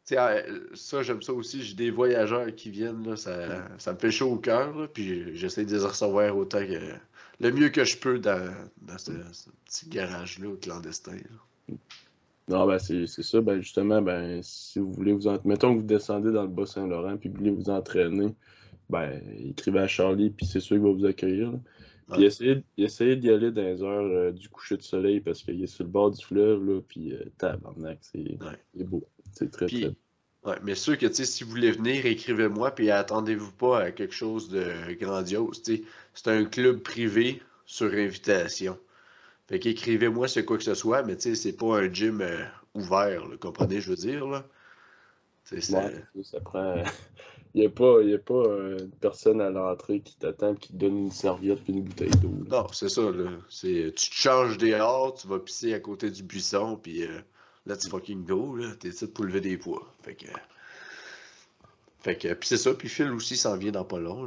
[0.05, 0.37] sais, ah,
[0.75, 1.63] ça, j'aime ça aussi.
[1.63, 4.89] J'ai des voyageurs qui viennent, là, ça, ça me fait chaud au cœur.
[4.93, 6.95] Puis j'essaie de les recevoir autant que.
[7.41, 9.13] Le mieux que je peux dans, dans ce,
[9.65, 11.19] petit garage-là, clandestin.
[12.49, 13.41] Non, ben c'est ça.
[13.41, 15.39] Ben justement, ben si vous voulez vous en...
[15.45, 18.35] Mettons que vous descendez dans le Bas-Saint-Laurent puis vous voulez vous entraîner,
[18.91, 21.53] ben écrivez à Charlie puis c'est sûr qu'il va vous accueillir.
[22.13, 22.25] Puis
[22.79, 25.85] essayez, d'y aller dans les heures euh, du coucher de soleil parce qu'il est sur
[25.85, 28.39] le bord du fleuve, là, puis euh, tabarnak, c'est
[28.85, 29.07] beau.
[29.33, 29.95] C'est très, très
[30.45, 34.49] Ouais, mais sûr que si vous voulez venir, écrivez-moi, puis attendez-vous pas à quelque chose
[34.49, 35.63] de grandiose.
[36.15, 38.79] C'est un club privé sur invitation.
[39.49, 43.81] Fait qu'écrivez-moi c'est quoi que ce soit, mais c'est pas un gym euh, ouvert, comprenez,
[43.81, 44.27] je veux dire.
[44.27, 44.47] Là?
[45.45, 45.91] Ça...
[46.23, 46.83] ça prend.
[47.59, 50.69] Il n'y a pas, y a pas euh, une personne à l'entrée qui t'attend qui
[50.69, 52.31] te donne une serviette et une bouteille d'eau.
[52.49, 53.11] Non, c'est ça.
[53.11, 53.33] Là.
[53.51, 57.21] tu te changes dehors, tu vas pisser à côté du buisson, puis là, euh,
[57.67, 58.55] let's fucking go.
[58.55, 58.77] Là.
[58.79, 59.93] T'es ici pour lever des poids.
[60.03, 60.29] Fait que.
[61.99, 62.33] Fait que.
[62.33, 62.75] Puis c'est ça.
[62.75, 64.27] Puis Phil aussi s'en vient dans pas long.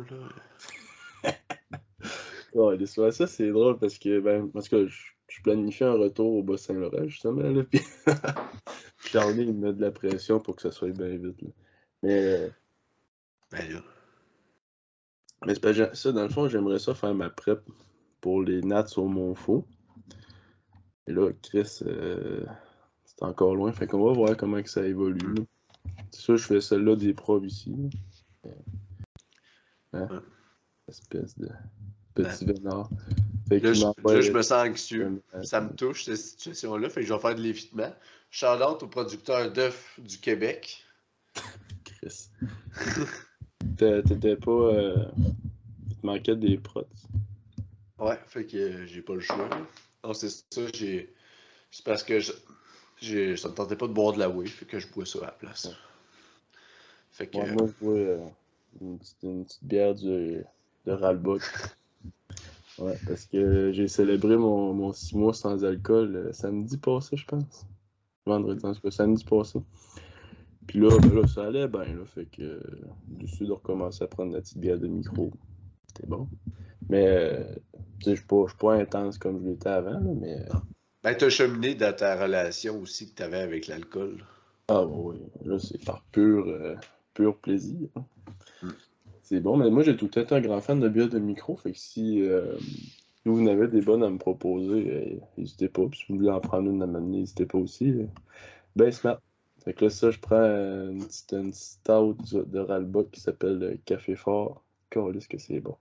[1.24, 1.34] Là.
[2.54, 6.44] ouais, ça, c'est drôle parce que, ben, parce que je, je planifie un retour au
[6.44, 7.44] Bas-Saint-Laurent, justement.
[7.44, 7.80] Là, puis
[9.06, 11.42] Charlie, il me met de la pression pour que ça soit bien vite.
[11.42, 11.50] Là.
[12.04, 12.52] Mais.
[13.54, 13.82] Euh, ben
[15.46, 17.62] Mais c'est pas ça, dans le fond, j'aimerais ça faire ma prep
[18.22, 19.66] pour les Nats au Montfort.
[21.08, 22.46] Et là, Chris, euh,
[23.04, 23.72] c'est encore loin.
[23.72, 25.36] Fait qu'on va voir comment que ça évolue.
[26.12, 27.76] C'est sûr, je fais celle-là des profs ici.
[29.94, 30.08] Hein?
[30.88, 31.50] Espèce de
[32.14, 32.54] petit ben.
[32.54, 32.90] vénard.
[33.50, 35.22] Fait là, je, je, me sens anxieux.
[35.44, 36.90] Ça me touche, cette situation-là.
[36.90, 37.94] Fait que je vais faire de l'évitement.
[38.30, 40.86] Charlotte au producteur d'œufs du Québec.
[41.84, 42.30] Chris.
[43.78, 44.52] T'étais pas.
[44.52, 45.06] Euh...
[46.02, 46.86] Te manquait des prods.
[48.00, 49.48] Ouais, fait que euh, j'ai pas le choix.
[50.04, 51.14] Non, c'est ça, j'ai.
[51.70, 52.32] C'est parce que je...
[53.00, 53.38] j'ai...
[53.38, 55.26] ça me tentait pas de boire de la whey, fait que je bois ça à
[55.26, 55.70] la place.
[57.12, 57.38] Fait que.
[57.38, 58.26] moi, je bois euh,
[58.82, 60.44] une, petite, une, petite, bière du...
[60.86, 61.38] de Ralbot.
[62.80, 67.26] ouais, parce que j'ai célébré mon, mon six mois sans alcool euh, samedi passé, je
[67.26, 67.68] pense.
[68.26, 69.60] Vendredi, en tout cas, samedi passé.
[70.68, 72.06] Puis là, ben là, ça allait bien, là.
[72.06, 72.62] Fait que euh,
[73.08, 75.32] décidé de recommencer à prendre la petite bière de micro.
[75.88, 76.28] C'était bon.
[76.90, 77.44] Mais, euh,
[78.00, 80.40] tu sais, je suis pas, intense comme je l'étais avant, là, mais.
[80.40, 80.54] Euh,
[81.04, 84.24] ben, t'as cheminé dans ta relation aussi que t'avais avec l'alcool.
[84.68, 85.18] Ah, oui.
[85.44, 86.76] Là, c'est par pur, euh,
[87.14, 87.90] pur plaisir.
[88.62, 88.70] Hmm.
[89.24, 91.56] C'est bon, mais moi, j'ai tout temps un grand fan de bière de micro.
[91.56, 92.22] Fait que si
[93.26, 95.88] vous n'avez des bonnes à me proposer, n'hésitez pas.
[95.88, 97.96] Puis si vous voulez en prendre une à m'amener, n'hésitez pas aussi.
[98.76, 99.20] Ben, smart.
[99.64, 103.78] Fait que là, ça, je prends une petite, une stout de Ralba qui s'appelle euh,
[103.86, 104.64] Café Fort.
[104.90, 105.78] Qu'est-ce que c'est bon.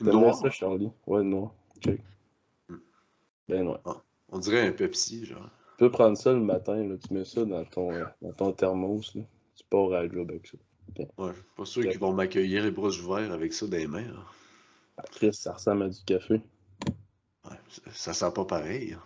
[0.00, 0.34] Noir?
[0.34, 0.90] ça, Charlie?
[1.06, 1.54] Ouais, noir.
[1.80, 2.00] Check.
[2.68, 2.76] Hmm.
[3.48, 3.78] Ben ouais.
[3.84, 5.48] Ah, on dirait un Pepsi, genre.
[5.72, 6.96] Tu peux prendre ça le matin, là.
[6.96, 9.22] Tu mets ça dans ton, dans ton thermos, là.
[9.56, 10.58] Tu pars à la job avec ça.
[11.18, 14.02] Ouais, pas sûr qu'ils vont m'accueillir les bras ouverts avec ça dans les mains.
[14.02, 14.24] Là.
[15.12, 16.40] Chris, ça ressemble à du café.
[17.44, 17.56] Ouais,
[17.92, 18.92] ça sent pas pareil.
[18.92, 19.02] Hein.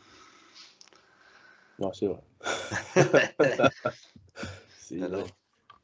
[1.79, 2.21] Non, c'est vrai.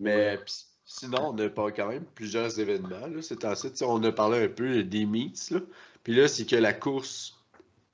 [0.01, 0.39] Mais
[0.85, 3.07] sinon, on a pas quand même plusieurs événements.
[3.07, 5.51] Là, c'est ensuite, on a parlé un peu des meets.
[5.51, 5.61] Là.
[6.03, 7.39] Puis là, c'est que la course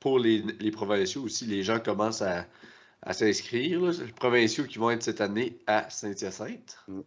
[0.01, 2.47] pour les, provinciaux aussi, les gens commencent à,
[3.13, 3.83] s'inscrire.
[3.83, 6.79] Les provinciaux qui vont être cette année à Saint-Hyacinthe.
[6.89, 7.01] Mm.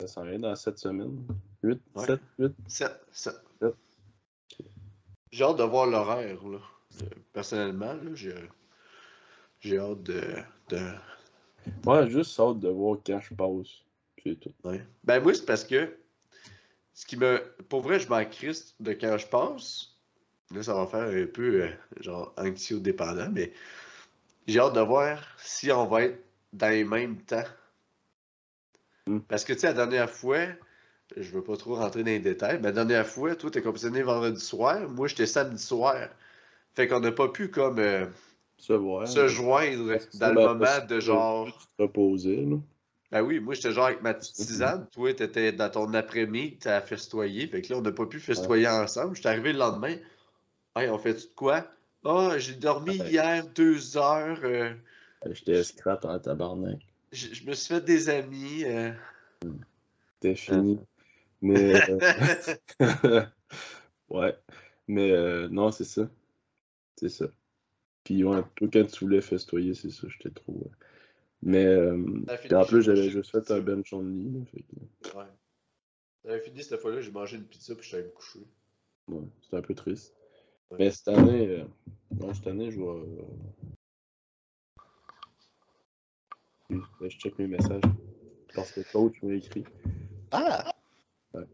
[0.00, 1.26] Ça s'en vient dans cette semaine.
[1.62, 2.52] 8, 7, 8.
[2.66, 3.34] 7, 7.
[5.30, 6.38] J'ai hâte de voir l'horaire.
[7.32, 8.34] Personnellement, j'ai
[9.62, 10.22] j'ai hâte de,
[10.68, 10.80] de.
[11.86, 13.82] Ouais, juste hâte de voir quand je passe.
[14.22, 14.52] C'est tout.
[15.04, 15.96] Ben, moi, c'est parce que
[16.94, 17.40] ce qui me.
[17.68, 19.88] Pour vrai, je m'en crisse de quand je passe.
[20.52, 21.68] Là, ça va faire un peu, euh,
[22.00, 23.54] genre, anxio-dépendant, mais
[24.46, 26.22] j'ai hâte de voir si on va être
[26.52, 27.44] dans les mêmes temps.
[29.06, 29.20] Hmm.
[29.20, 30.46] Parce que, tu sais, la dernière fois,
[31.16, 34.02] je veux pas trop rentrer dans les détails, mais la dernière fois, toi, t'es compétitionné
[34.02, 36.08] vendredi soir, moi, j'étais samedi soir.
[36.74, 37.78] Fait qu'on n'a pas pu, comme.
[37.78, 38.06] Euh,
[38.62, 39.08] se voir.
[39.08, 41.68] Se joindre dans le moment de genre.
[41.78, 42.56] Reposer, là.
[43.10, 44.86] Ben oui, moi j'étais genre avec ma petite tisane.
[44.92, 47.46] Toi, t'étais dans ton après-midi, t'as festoyé.
[47.48, 49.16] Fait que là, on n'a pas pu festoyer ensemble.
[49.16, 49.96] J'étais arrivé le lendemain.
[50.76, 51.66] Hey, on fait de quoi?
[52.04, 54.38] Ah, j'ai dormi hier deux heures.
[54.44, 54.72] euh,
[55.30, 56.78] J'étais scrap en tabarnak.
[57.12, 58.64] je, je me suis fait des amis.
[58.64, 58.92] euh.
[60.14, 60.78] C'était fini.
[61.42, 61.74] Mais.
[61.90, 61.98] euh,
[64.08, 64.36] ouais.
[64.88, 66.08] Mais euh, non, c'est ça.
[66.96, 67.26] C'est ça.
[68.04, 68.42] Puis ouais,
[69.04, 70.52] voulais festoyer, c'est ça, j'étais trop.
[70.52, 70.70] ouais.
[71.42, 71.64] Mais.
[71.64, 71.96] euh,
[72.38, 74.44] fini, en plus, j'avais juste fait un bench only.
[74.46, 75.24] fait que, Ouais.
[76.24, 78.40] J'avais fini cette fois-là, j'ai mangé une pizza puis allé me coucher.
[79.08, 80.14] ouais, c'était un peu triste.
[80.70, 80.78] Ouais.
[80.78, 81.48] Mais cette année.
[81.48, 81.64] euh,
[82.20, 82.86] non, cette année, je vais.
[82.86, 83.22] euh,
[86.70, 87.82] ben, je check mes messages.
[88.54, 89.64] Parce que coach m'a écrit.
[90.30, 90.72] Ah!
[91.34, 91.44] Ouais.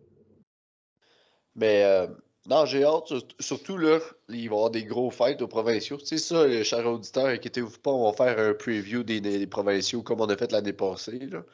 [1.55, 2.07] Mais euh,
[2.49, 3.99] non, j'ai hâte, sur- surtout là,
[4.31, 5.99] il va y avoir des gros fêtes aux provinciaux.
[5.99, 9.47] Tu sais ça, les chers auditeurs, inquiétez-vous pas, on va faire un preview des, des
[9.47, 11.19] provinciaux comme on a fait l'année passée.
[11.19, 11.45] Là.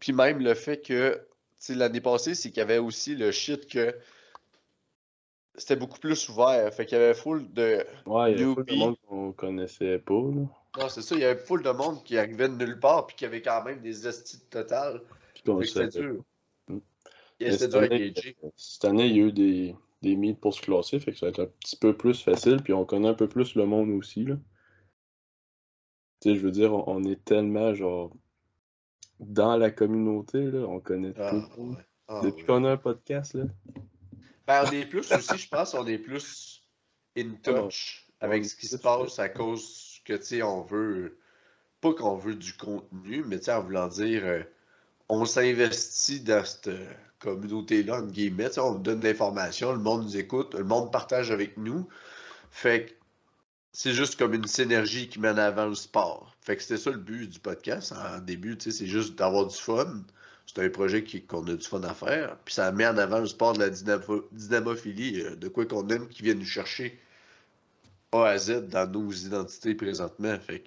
[0.00, 1.20] Puis même le fait que,
[1.68, 3.94] l'année passée, c'est qu'il y avait aussi le shit que
[5.54, 6.74] c'était beaucoup plus ouvert.
[6.74, 7.84] Fait qu'il y avait full de.
[8.06, 10.14] Ouais, il y a pas de monde qu'on connaissait pas.
[10.14, 10.80] Là.
[10.80, 13.14] Non, c'est ça, il y avait full de monde qui arrivait de nulle part puis
[13.14, 15.00] qui avait quand même des estis totales.
[15.34, 16.24] Puis qu'on c'était dur.
[17.38, 18.36] C'était dur à gager.
[18.56, 21.26] cette année, il y a eu des, des meets pour se classer, fait que ça
[21.26, 23.90] va être un petit peu plus facile, puis on connaît un peu plus le monde
[23.90, 24.36] aussi, là.
[26.20, 28.12] Tu sais, je veux dire, on, on est tellement, genre,
[29.20, 31.76] dans la communauté, là, on connaît Ah, tout ouais.
[32.08, 32.46] Ah, Depuis ouais.
[32.46, 33.44] qu'on a un podcast, là.
[34.46, 36.62] Ben, on est plus aussi, je pense, on est plus
[37.16, 41.18] in touch avec ce qui se passe à cause que, tu sais, on veut,
[41.80, 44.42] pas qu'on veut du contenu, mais tu sais, en voulant dire, euh,
[45.08, 46.70] on s'investit dans cette
[47.22, 50.92] communauté-là, entre guillemets, tu sais, on donne de l'information, le monde nous écoute, le monde
[50.92, 51.88] partage avec nous.
[52.50, 52.92] Fait que
[53.72, 56.34] c'est juste comme une synergie qui mène avant le sport.
[56.42, 60.02] Fait que c'était ça le but du podcast en début, c'est juste d'avoir du fun.
[60.46, 62.36] C'est un projet qu'on a du fun à faire.
[62.44, 65.88] Puis ça met en avant le sport de la dynamo- dynamophilie, euh, de quoi qu'on
[65.88, 67.00] aime, qui vient nous chercher
[68.10, 70.36] A à Z dans nos identités présentement.
[70.40, 70.62] Fait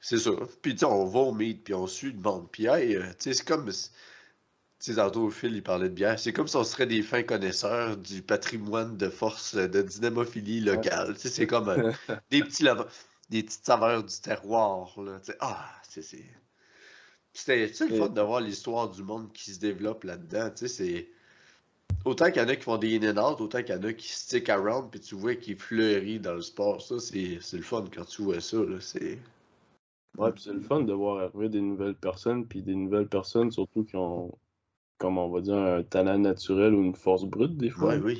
[0.00, 0.32] c'est ça.
[0.62, 2.48] Puis on va au meet, puis on suit le monde.
[2.50, 3.70] Puis hey, euh, c'est comme.
[4.92, 6.18] Sais, tantôt, Phil, il parlait de bière.
[6.18, 10.60] C'est comme si on serait des fins connaisseurs du patrimoine de force euh, de dynamophilie
[10.60, 11.14] locale.
[11.14, 11.92] Tu sais, c'est comme euh,
[12.30, 12.64] des petits
[13.30, 15.00] des petites saveurs du terroir.
[15.00, 15.18] Là.
[15.20, 16.02] Tu sais, ah, c'est.
[16.02, 16.24] c'est-
[17.32, 20.50] C'était le fun de voir l'histoire du monde qui se développe là-dedans.
[20.50, 21.08] Tu sais, c'est.
[22.04, 23.82] Autant qu'il y en a qui font des in and out, autant qu'il y en
[23.82, 26.82] a qui stick around, puis tu vois qui fleurit dans le sport.
[26.82, 28.58] Ça, c'est c'est le fun quand tu vois ça.
[28.58, 28.78] Là.
[30.18, 33.50] Ouais, puis c'est le fun de voir arriver des nouvelles personnes, puis des nouvelles personnes
[33.50, 34.36] surtout qui ont,
[34.98, 37.96] comme on va dire, un talent naturel ou une force brute des fois.
[37.96, 38.14] Ouais, oui.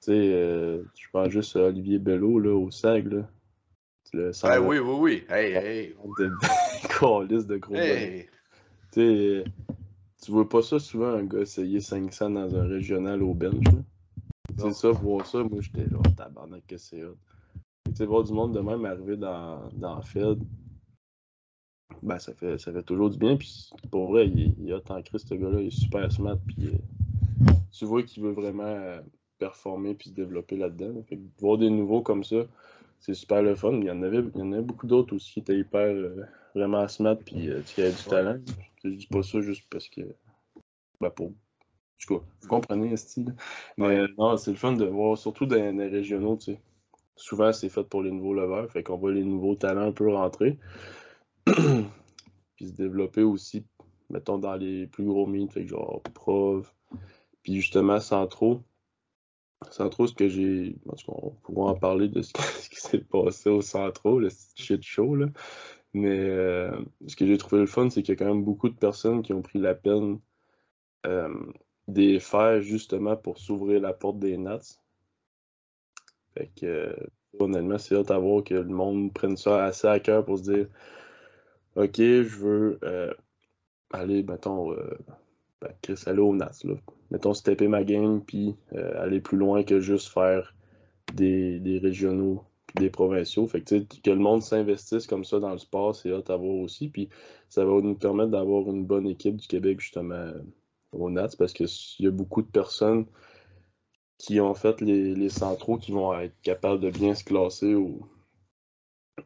[0.00, 3.28] Tu sais, euh, je pense juste à Olivier Bello, là, au SAG, là.
[4.12, 5.24] Le centre oui, oui, oui.
[5.30, 5.94] Hey, hey.
[6.18, 6.30] de
[7.00, 7.74] calice de gros.
[7.74, 8.28] Hey.
[8.92, 9.42] Tu
[10.22, 13.64] tu vois pas ça souvent, un gars essayer 500 dans un régional au bench.
[13.64, 13.80] là.
[14.58, 17.16] C'est ça, voir ça, moi j'étais là, tabarnak que c'est hot.
[17.86, 20.38] Tu sais, voir du monde de même arriver dans, dans Fed,
[22.02, 23.36] ben ça fait, ça fait toujours du bien.
[23.36, 26.36] Puis pour vrai, il, il hot en Christ, ce gars-là, il est super smart.
[26.46, 29.00] Puis euh, tu vois qu'il veut vraiment euh,
[29.38, 31.02] performer puis se développer là-dedans.
[31.08, 32.44] Fait que voir des nouveaux comme ça,
[33.00, 33.72] c'est super le fun.
[33.74, 36.24] Il y en avait, il y en avait beaucoup d'autres aussi qui étaient hyper euh,
[36.54, 38.38] vraiment smart puis euh, qui avaient du talent.
[38.84, 40.02] Je dis pas ça juste parce que.
[41.00, 41.28] Ben pour.
[41.28, 41.32] En
[42.04, 43.32] tout cas, vous comprenez, style.
[43.76, 44.06] Mais Ouais.
[44.18, 46.60] non, c'est le fun de voir, surtout dans les régionaux, tu sais.
[47.14, 50.12] Souvent, c'est fait pour les nouveaux leveurs, fait qu'on voit les nouveaux talents un peu
[50.12, 50.58] rentrer.
[52.56, 53.64] puis se développer aussi,
[54.10, 56.70] mettons, dans les plus gros meets, fait que genre Prov,
[57.42, 58.62] puis justement Centro.
[59.70, 60.76] Centro, ce que j'ai.
[60.88, 62.32] En tout cas, on pourra en parler de ce,
[62.68, 65.26] qui s'est passé au Centro, le shit show, là.
[65.94, 66.72] Mais euh,
[67.06, 69.22] ce que j'ai trouvé le fun, c'est qu'il y a quand même beaucoup de personnes
[69.22, 70.20] qui ont pris la peine
[71.06, 71.28] euh,
[71.88, 74.78] de les faire justement pour s'ouvrir la porte des Nats.
[76.34, 76.96] Fait que, euh,
[77.38, 80.44] honnêtement, c'est hâte à voir que le monde prenne ça assez à cœur pour se
[80.44, 80.68] dire
[81.74, 83.14] Ok, je veux euh,
[83.92, 84.98] aller, mettons, euh,
[85.60, 86.74] ben, Chris, aller aux Nats, là.
[87.10, 90.54] Mettons, stepper ma game, puis euh, aller plus loin que juste faire
[91.14, 93.46] des, des régionaux puis des provinciaux.
[93.46, 96.56] Fait que, que le monde s'investisse comme ça dans le sport, c'est hâte à voir
[96.56, 96.88] aussi.
[96.88, 97.08] Puis
[97.48, 100.30] ça va nous permettre d'avoir une bonne équipe du Québec, justement,
[100.92, 101.68] aux Nats, parce qu'il
[102.00, 103.06] y a beaucoup de personnes
[104.18, 108.06] qui ont fait les, les centraux qui vont être capables de bien se classer au,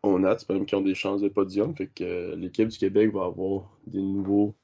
[0.03, 1.75] au Nats, même qui ont des chances de podium.
[1.75, 4.55] Fait que euh, l'équipe du Québec va avoir des nouveaux,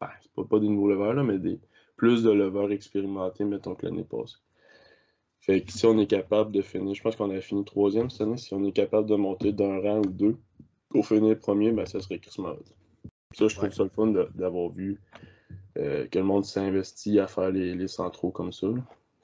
[0.00, 1.58] ben, c'est pas, pas des nouveaux leveurs, là, mais des
[1.96, 4.36] plus de leveurs expérimentés, mettons, que l'année passée.
[5.40, 8.22] Fait que si on est capable de finir, je pense qu'on a fini troisième cette
[8.22, 10.36] année, si on est capable de monter d'un rang ou deux
[10.88, 12.62] pour finir premier, ben ça serait Chris hot.
[13.32, 15.00] Ça, je trouve ça le fun d'avoir vu
[15.78, 18.68] euh, que le monde s'investit à faire les, les, centraux comme ça.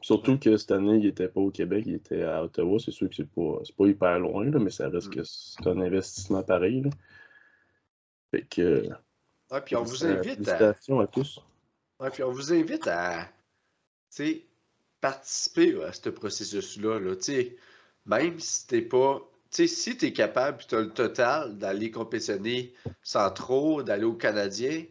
[0.00, 2.78] Surtout que cette année, il n'était pas au Québec, il était à Ottawa.
[2.78, 6.42] C'est sûr que c'est pas, pas hyper loin, mais ça reste que c'est un investissement
[6.42, 6.82] pareil.
[8.30, 8.88] Fait que.
[9.64, 10.68] Puis on vous invite à.
[10.68, 11.40] à tous.
[12.12, 13.28] Puis on vous invite à
[15.00, 17.00] participer à ce processus-là.
[17.00, 17.14] Là,
[18.06, 19.20] même si t'es pas.
[19.50, 24.84] Si tu es capable, tu as le total d'aller compétitionner sans trop, d'aller au Canadien,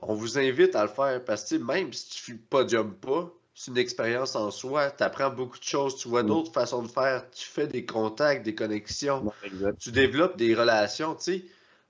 [0.00, 3.70] on vous invite à le faire parce que même si tu ne podium pas, c'est
[3.70, 4.90] une expérience en soi.
[4.90, 6.26] Tu apprends beaucoup de choses, tu vois mm.
[6.26, 9.32] d'autres façons de faire, tu fais des contacts, des connexions,
[9.78, 11.16] tu développes des relations.
[11.18, 11.44] sais.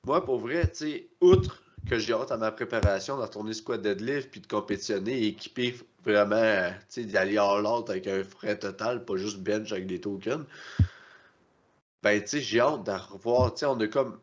[0.06, 0.70] Moi, pour vrai,
[1.20, 5.26] outre que j'ai hâte à ma préparation dans tourner squat deadlift puis de compétitionner et
[5.28, 5.74] équiper
[6.04, 10.44] vraiment, d'aller en l'autre avec un frais total, pas juste bench avec des tokens.
[12.02, 14.18] Ben, tu sais, j'ai hâte de revoir, tu sais, on a comme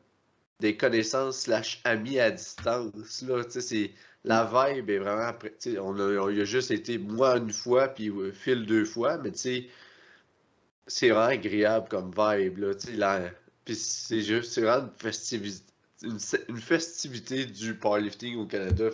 [0.59, 3.91] des connaissances slash amis à distance, là, tu sais, c'est
[4.23, 5.31] la vibe est vraiment.
[5.79, 11.09] On a, on juste été moi une fois, puis euh, Phil deux fois, mais c'est
[11.09, 12.59] vraiment agréable comme vibe.
[12.59, 13.29] Là,
[13.65, 15.63] puis c'est juste, vraiment une festivité,
[16.03, 18.89] une, festivité du powerlifting au Canada.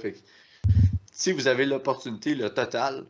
[1.12, 3.06] Si vous avez l'opportunité, le total,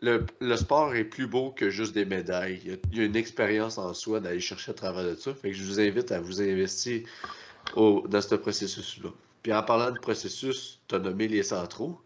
[0.00, 0.24] le,
[0.56, 2.60] sport est plus beau que juste des médailles.
[2.92, 5.34] Il y a, une expérience en soi d'aller chercher à travers de ça.
[5.34, 7.02] Fait je vous invite à vous investir
[7.76, 9.10] dans ce processus-là.
[9.48, 11.98] Puis en parlant de processus, tu as nommé les centraux.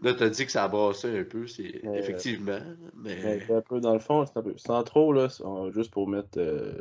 [0.00, 2.58] Là, tu as dit que ça a brassé un peu, c'est euh, effectivement.
[2.96, 3.44] Mais...
[3.50, 4.54] Un peu dans le fond, c'est un peu.
[4.56, 5.28] Centraux, là,
[5.74, 6.38] juste pour mettre.
[6.38, 6.72] Euh,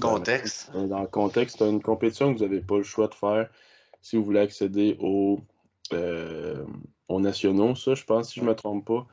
[0.00, 0.72] contexte.
[0.72, 3.48] Dans, le contexte, c'est une compétition que vous n'avez pas le choix de faire
[4.02, 5.42] si vous voulez accéder aux,
[5.92, 6.64] euh,
[7.06, 7.76] aux nationaux.
[7.76, 9.06] Ça, je pense, si je ne me trompe pas.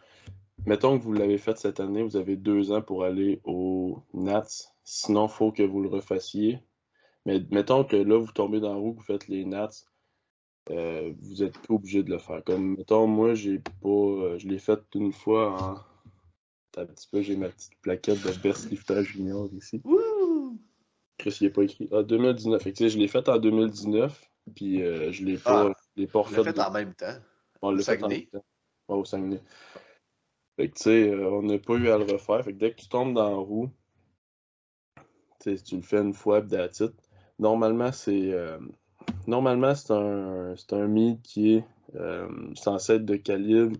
[0.65, 4.71] Mettons que vous l'avez fait cette année, vous avez deux ans pour aller aux Nats.
[4.83, 6.57] Sinon, il faut que vous le refassiez.
[7.25, 9.69] Mais mettons que là, vous tombez dans la roue, vous faites les Nats,
[10.71, 12.43] euh, vous êtes plus obligé de le faire.
[12.43, 13.89] Comme, mettons, moi, j'ai pas.
[13.89, 15.79] Euh, je l'ai fait une fois en.
[16.77, 19.81] Un petit peu, j'ai ma petite plaquette de Best Lifter Junior ici.
[21.17, 21.87] Chris, il n'est pas écrit.
[21.93, 22.61] Ah, 2019.
[22.61, 26.19] Fait que, je l'ai fait en 2019, puis euh, je l'ai pas, ah, l'ai pas
[26.19, 26.43] refait.
[26.43, 27.15] fait en même temps.
[27.61, 28.43] On l'a fait en même temps.
[28.89, 29.41] Ouais, au Saguenay.
[30.57, 32.43] Fait que, tu sais, on n'a pas eu à le refaire.
[32.43, 33.71] Fait que dès que tu tombes dans la roue,
[35.39, 36.57] tu le fais une fois, puis
[37.39, 38.59] Normalement, c'est euh,
[39.27, 43.77] normalement c'est un, c'est un meet qui est euh, censé être de calibre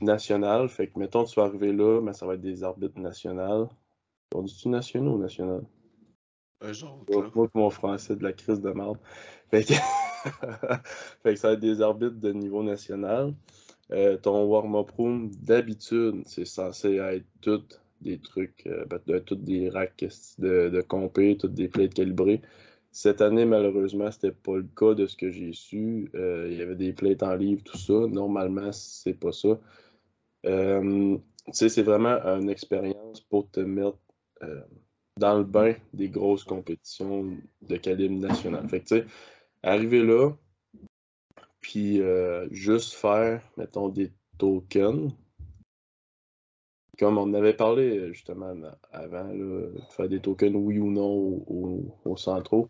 [0.00, 0.68] national.
[0.68, 3.68] Fait que mettons tu vas arriver là, mais ça va être des arbitres nationaux.
[4.34, 5.62] On dit-tu nationaux ou national?
[7.34, 8.98] Moi, mon français de la crise de merde.
[9.50, 9.74] Fait que...
[11.22, 13.34] fait que ça va être des arbitres de niveau national.
[13.90, 17.64] Euh, ton warm-up room, d'habitude, c'est censé être tout
[18.02, 20.04] des trucs, euh, ben, de, toutes des racks
[20.38, 22.42] de, de compé, toutes des plates calibrées.
[22.90, 26.10] Cette année, malheureusement, c'était pas le cas de ce que j'ai su.
[26.14, 27.94] Euh, il y avait des plates en livre, tout ça.
[28.06, 29.58] Normalement, c'est pas ça.
[30.44, 31.16] Euh,
[31.52, 33.98] c'est vraiment une expérience pour te mettre
[35.18, 38.68] dans le bain des grosses compétitions de calibre national.
[38.68, 39.06] Fait que,
[39.62, 40.32] arriver là,
[41.60, 42.00] puis
[42.50, 45.12] juste faire, mettons, des tokens,
[46.98, 48.52] comme on avait parlé justement
[48.92, 52.68] avant, là, faire des tokens oui ou non au, au, centraux.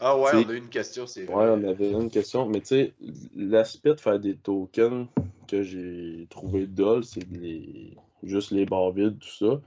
[0.00, 1.34] Ah ouais, on a eu une question, c'est vrai.
[1.34, 2.48] Ouais, on avait une question.
[2.48, 2.94] Mais tu sais,
[3.36, 5.06] l'aspect de faire des tokens
[5.46, 7.96] que j'ai trouvé dol, c'est les...
[8.22, 9.60] juste les barres vides, tout ça.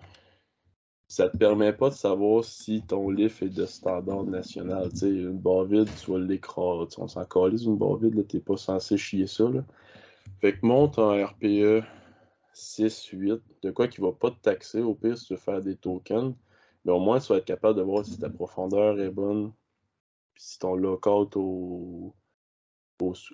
[1.07, 4.89] Ça te permet pas de savoir si ton lift est de standard national.
[4.91, 6.95] Tu sais, une barre vide, tu vas l'écraser.
[6.97, 9.47] On s'en calise une barre vide, t'es pas censé chier ça.
[9.49, 9.63] Là.
[10.41, 11.83] Fait que monte en RPE
[12.53, 15.39] 6, 8, de quoi qui ne va pas te taxer au pire si tu veux
[15.39, 16.35] faire des tokens,
[16.85, 19.51] mais au moins tu vas être capable de voir si ta profondeur est bonne,
[20.33, 22.13] puis si ton lockout au,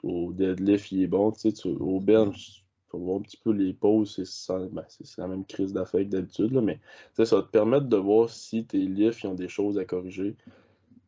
[0.03, 3.51] au, deadlift il est bon, tu sais, au bench, tu vas voir un petit peu
[3.51, 4.17] les pauses,
[4.49, 6.79] ben, c'est la même crise d'affaires que d'habitude, mais
[7.13, 10.35] ça va te permettre de voir si tes lifts ont des choses à corriger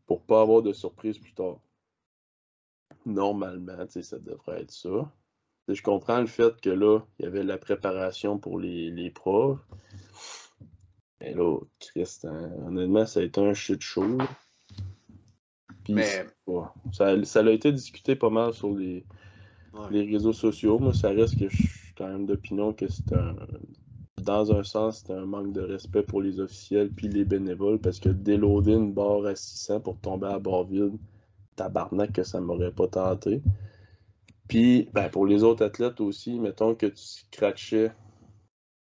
[0.06, 1.60] pour pas avoir de surprise plus tard.
[3.06, 5.12] Normalement, ça devrait être ça
[5.67, 9.60] je comprends le fait que là, il y avait la préparation pour les, les profs.
[11.19, 14.17] Mais là, Christ, hein, honnêtement, ça a été un shit show.
[15.90, 16.25] mais...
[16.92, 19.06] ça, ça, a été discuté pas mal sur les,
[19.92, 20.79] les réseaux sociaux.
[20.79, 23.36] Moi, ça reste que je suis quand même d'opinion que c'est un.
[24.17, 28.00] Dans un sens, c'est un manque de respect pour les officiels puis les bénévoles parce
[28.00, 30.94] que déloader une barre à 600 pour tomber à barre vide,
[31.56, 33.42] tabarnak que ça m'aurait pas tenté.
[34.52, 37.93] Puis, ben, pour les autres athlètes aussi, mettons que tu scratchais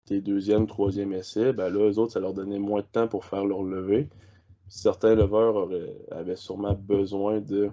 [0.07, 3.27] tes deuxième, troisième essais, ben là, eux autres, ça leur donnait moins de temps pour
[3.27, 4.09] faire leur levée.
[4.69, 5.69] Certains leveurs
[6.11, 7.71] avaient sûrement besoin de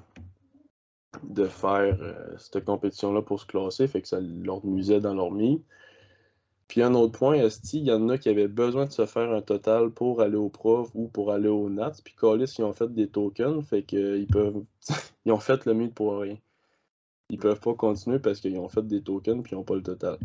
[1.23, 5.31] de faire euh, cette compétition-là pour se classer, fait que ça leur nuisait dans leur
[5.31, 5.63] mi.
[6.67, 9.41] Puis un autre point, il y en a qui avaient besoin de se faire un
[9.41, 11.93] total pour aller au prof ou pour aller au Nats.
[12.03, 14.65] Puis Callis, ils ont fait des tokens, fait qu'ils peuvent.
[15.25, 16.35] ils ont fait le mythe pour rien.
[17.29, 19.83] Ils peuvent pas continuer parce qu'ils ont fait des tokens puis ils n'ont pas le
[19.83, 20.17] total.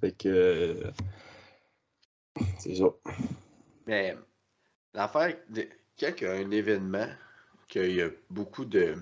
[0.00, 0.76] Fait que.
[2.58, 2.86] C'est ça.
[3.86, 4.16] Mais
[4.92, 5.36] l'affaire,
[5.98, 7.06] quand il y a un événement,
[7.68, 8.94] qu'il y a beaucoup de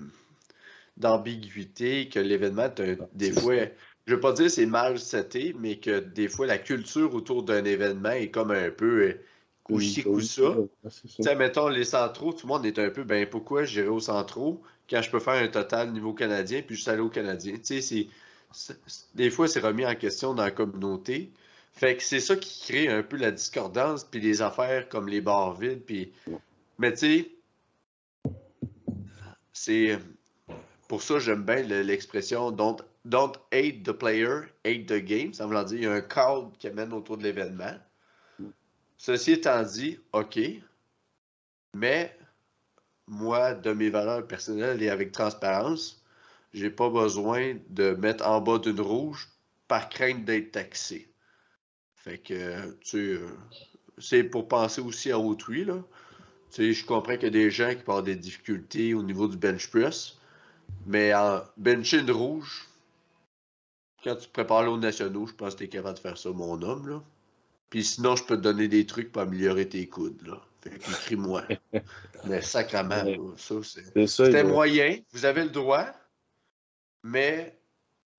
[0.95, 2.69] d'ambiguïté, que l'événement,
[3.13, 3.55] des fois,
[4.05, 7.65] je veux pas dire c'est mal seté, mais que des fois la culture autour d'un
[7.65, 9.19] événement est comme un peu euh,
[9.63, 10.55] couchi ça.
[10.83, 13.99] Tu sais, mettons les centraux, tout le monde est un peu, ben pourquoi j'irai au
[13.99, 14.61] centraux?
[14.89, 17.53] Quand je peux faire un total niveau canadien puis juste aller au Canadien.
[17.53, 18.07] Tu sais,
[18.51, 18.77] c'est,
[19.15, 21.31] des fois c'est remis en question dans la communauté.
[21.71, 25.21] Fait que c'est ça qui crée un peu la discordance puis les affaires comme les
[25.21, 26.11] bars vides puis,
[26.77, 27.31] mais tu sais,
[29.53, 29.99] c'est
[30.87, 32.51] pour ça j'aime bien l'expression
[33.05, 35.33] don't hate the player, hate the game.
[35.33, 37.75] Ça veut dire qu'il y a un cadre qui amène autour de l'événement.
[38.97, 40.39] Ceci étant dit, OK,
[41.73, 42.17] mais
[43.07, 46.03] moi, de mes valeurs personnelles et avec transparence,
[46.53, 49.29] j'ai pas besoin de mettre en bas d'une rouge
[49.67, 51.11] par crainte d'être taxé.
[51.95, 53.19] Fait que, tu
[53.97, 55.83] c'est pour penser aussi à autrui, là.
[56.51, 59.27] Tu sais, je comprends qu'il y a des gens qui parlent des difficultés au niveau
[59.27, 60.17] du bench press,
[60.85, 62.67] mais en bench une rouge,
[64.03, 66.29] quand tu te prépares l'eau nationaux, je pense que tu es capable de faire ça,
[66.31, 66.87] mon homme.
[66.87, 67.03] Là.
[67.69, 70.21] Puis sinon, je peux te donner des trucs pour améliorer tes coudes.
[70.27, 70.41] Là.
[70.65, 71.43] Écris-moi.
[72.25, 74.07] mais sacrament, ça, c'est.
[74.07, 74.99] C'était moyen.
[75.11, 75.87] Vous avez le droit,
[77.03, 77.59] mais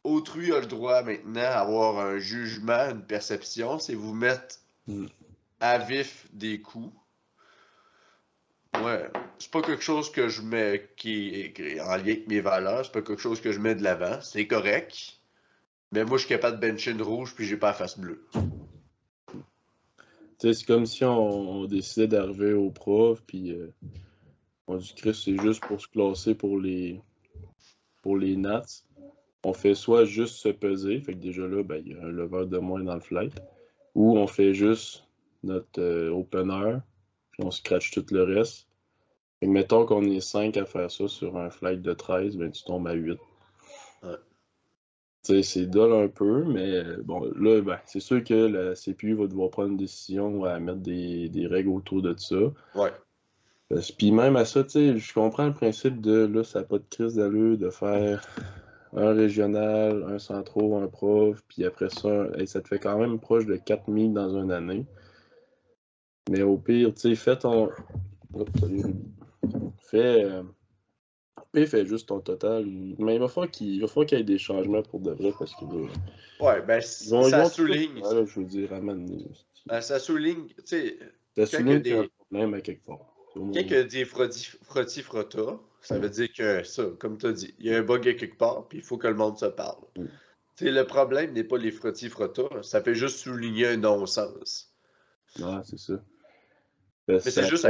[0.05, 3.79] autrui a le droit maintenant d'avoir un jugement, une perception.
[3.79, 5.07] C'est vous mettre hmm.
[5.61, 6.95] à vif des coups.
[8.83, 12.85] Ouais, c'est pas quelque chose que je mets qui est en lien avec mes valeurs,
[12.85, 14.21] c'est pas quelque chose que je mets de l'avant.
[14.21, 15.15] C'est correct.
[15.93, 18.27] Mais moi, je suis capable de bencher une rouge, puis j'ai pas la face bleue.
[20.53, 23.73] C'est comme si on, décidait d'arriver au prof, puis euh,
[24.67, 27.01] on dit que c'est juste pour se classer pour les
[28.03, 28.83] pour les Nats.
[29.43, 32.11] On fait soit juste se peser, fait que déjà là, ben, il y a un
[32.11, 33.33] lever de moins dans le flight,
[33.95, 35.05] ou on fait juste
[35.43, 36.79] notre euh, opener,
[37.31, 38.69] puis on scratch tout le reste.
[39.41, 42.65] Fait mettons qu'on est 5 à faire ça sur un flight de 13, ben tu
[42.65, 43.19] tombes à 8
[45.25, 49.51] c'est dole un peu, mais bon, là, ben, c'est sûr que la CPU va devoir
[49.51, 52.37] prendre une décision à mettre des, règles autour de ça.
[52.75, 52.93] Ouais.
[53.99, 56.79] Puis même à ça, tu sais, je comprends le principe de là, ça n'a pas
[56.79, 58.23] de crise d'allure de faire
[58.97, 63.47] un régional, un centro, un prof, puis après ça, ça te fait quand même proche
[63.47, 64.87] de 4000 dans une année.
[66.31, 67.71] Mais au pire, tu sais, fais ton.
[69.79, 70.25] Fais.
[70.25, 70.43] Euh,
[71.63, 72.67] il fait juste ton total.
[72.99, 75.65] Mais il va falloir qu'il y ait des changements pour de vrai parce que.
[76.41, 78.03] Ouais, ben ça souligne.
[78.03, 78.71] je veux dire,
[79.67, 80.99] ben, ça souligne, tu sais.
[81.37, 83.15] Ça souligne qu'il y a un problème à quelque part.
[83.37, 87.75] A des frotti frotta, ça veut dire que ça, comme tu as dit, il y
[87.75, 89.83] a un bug à quelque part, puis il faut que le monde se parle.
[89.97, 90.05] Mm.
[90.57, 94.73] Tu sais, le problème n'est pas les frotti frotta, ça fait juste souligner un non-sens.
[95.41, 95.95] Ouais, c'est ça.
[97.09, 97.67] Ben, Mais c'est juste.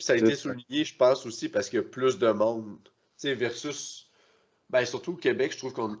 [0.00, 2.78] Ça a été souligné, je pense aussi, parce qu'il y a plus de monde
[3.24, 4.10] versus.
[4.70, 5.96] Ben, surtout au Québec, je trouve qu'on.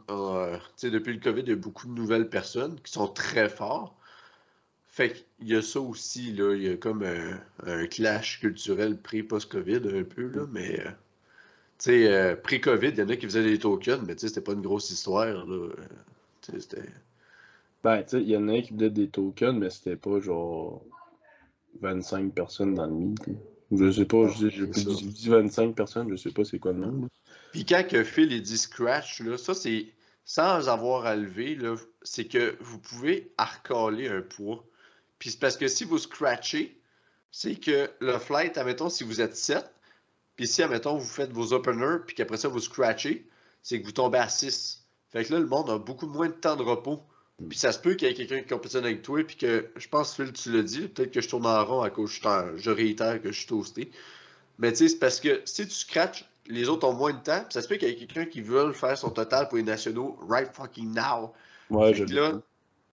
[0.76, 3.98] sais, depuis le COVID, il y a beaucoup de nouvelles personnes qui sont très forts.
[4.88, 6.54] Fait qu'il y a ça aussi, là.
[6.54, 10.46] Il y a comme un, clash culturel pré-post-COVID, un peu, là.
[10.50, 10.80] Mais.
[10.80, 10.90] Euh,
[11.78, 14.28] tu sais, euh, pré-COVID, il y en a qui faisaient des tokens, mais tu sais,
[14.28, 15.68] c'était pas une grosse histoire, là.
[16.42, 16.88] Tu sais, c'était.
[17.84, 20.82] Ben, tu sais, il y en a qui faisaient des tokens, mais c'était pas genre
[21.80, 23.20] 25 personnes dans le meet.
[23.70, 27.08] Je sais pas, je, dis 25 personnes, je sais pas c'est quoi le nombre.
[27.52, 29.86] Puis quand que Phil est dit scratch, là, ça c'est
[30.24, 31.58] sans avoir à lever,
[32.02, 34.64] c'est que vous pouvez arcaler un poids.
[35.18, 36.78] Puis c'est parce que si vous scratchez,
[37.30, 39.64] c'est que le flight, admettons, si vous êtes 7,
[40.36, 43.28] puis si, admettons, vous faites vos openers, puis qu'après ça, vous scratchez,
[43.62, 44.86] c'est que vous tombez à 6.
[45.10, 47.02] Fait que là, le monde a beaucoup moins de temps de repos.
[47.48, 49.88] Puis ça se peut qu'il y ait quelqu'un qui compétitionne avec toi, puis que je
[49.88, 52.70] pense, Phil, tu l'as dit, peut-être que je tourne en rond à cause je, je
[52.70, 53.90] réitère que je suis toasté.
[54.58, 57.40] Mais tu sais, c'est parce que si tu scratches, les autres ont moins de temps,
[57.44, 59.62] puis ça se peut qu'il y ait quelqu'un qui veut faire son total pour les
[59.62, 61.32] nationaux right fucking now.
[61.70, 62.40] Ouais, je là,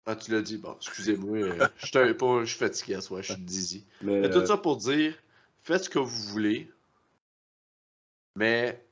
[0.06, 3.34] ah, tu l'as dit, bon, excusez-moi, euh, je, pas, je suis fatigué à soi, je
[3.34, 3.86] suis dizzy.
[4.02, 5.16] Mais, tout ça pour dire,
[5.64, 6.70] faites ce que vous voulez,
[8.36, 8.86] mais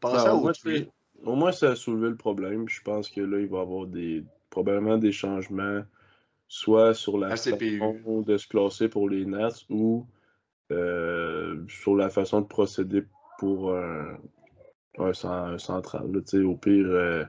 [0.00, 0.88] pensez à autrui.
[1.24, 2.68] Au moins, ça a soulevé le problème.
[2.68, 5.82] Je pense que là, il va y avoir des, probablement des changements,
[6.48, 10.06] soit sur la façon de se classer pour les Nats ou
[10.70, 13.04] euh, sur la façon de procéder
[13.38, 14.16] pour un,
[14.98, 16.12] un central.
[16.12, 17.24] Là, au pire, euh,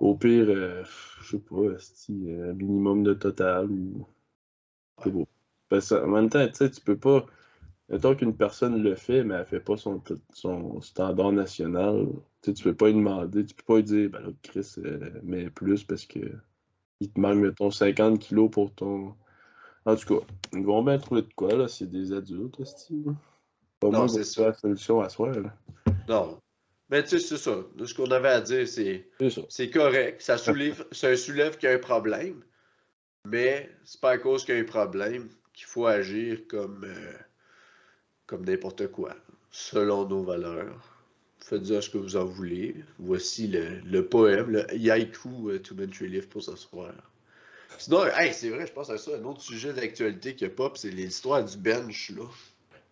[0.00, 0.82] au pire, euh,
[1.22, 4.06] je sais pas, esti, euh, minimum de total ou.
[5.02, 5.26] C'est beau.
[5.68, 7.26] Parce que, en même temps, tu peux pas.
[7.90, 12.06] Mettons qu'une personne le fait, mais elle fait pas son, son standard national.
[12.42, 15.10] Tu tu peux pas lui demander, tu peux pas lui dire, ben là, Chris, euh,
[15.22, 16.20] mets plus parce que
[17.00, 19.14] il te manque, mettons, 50 kilos pour ton.
[19.84, 22.64] En tout cas, ils vont bien trouver de quoi, là, c'est des adultes, là.
[23.80, 24.46] Pas Non, moi c'est ça.
[24.46, 25.54] la solution à soi, là.
[26.08, 26.40] Non.
[26.88, 27.58] Mais tu sais, c'est ça.
[27.84, 29.10] Ce qu'on avait à dire, c'est
[29.48, 30.22] c'est correct.
[30.22, 32.42] Ça soulève, ça soulève qu'il y a un problème.
[33.26, 37.12] Mais c'est pas à cause qu'il y a un problème qu'il faut agir comme, euh,
[38.34, 39.14] comme n'importe quoi,
[39.52, 40.74] selon nos valeurs.
[41.38, 42.74] Faites-en ce que vous en voulez.
[42.98, 46.92] Voici le, le poème, le Yaiku euh, to Mentry Lift pour ce soir.
[47.78, 49.12] Sinon, hey, c'est vrai, je pense à ça.
[49.16, 52.24] Un autre sujet d'actualité qui pop, c'est l'histoire du bench, là.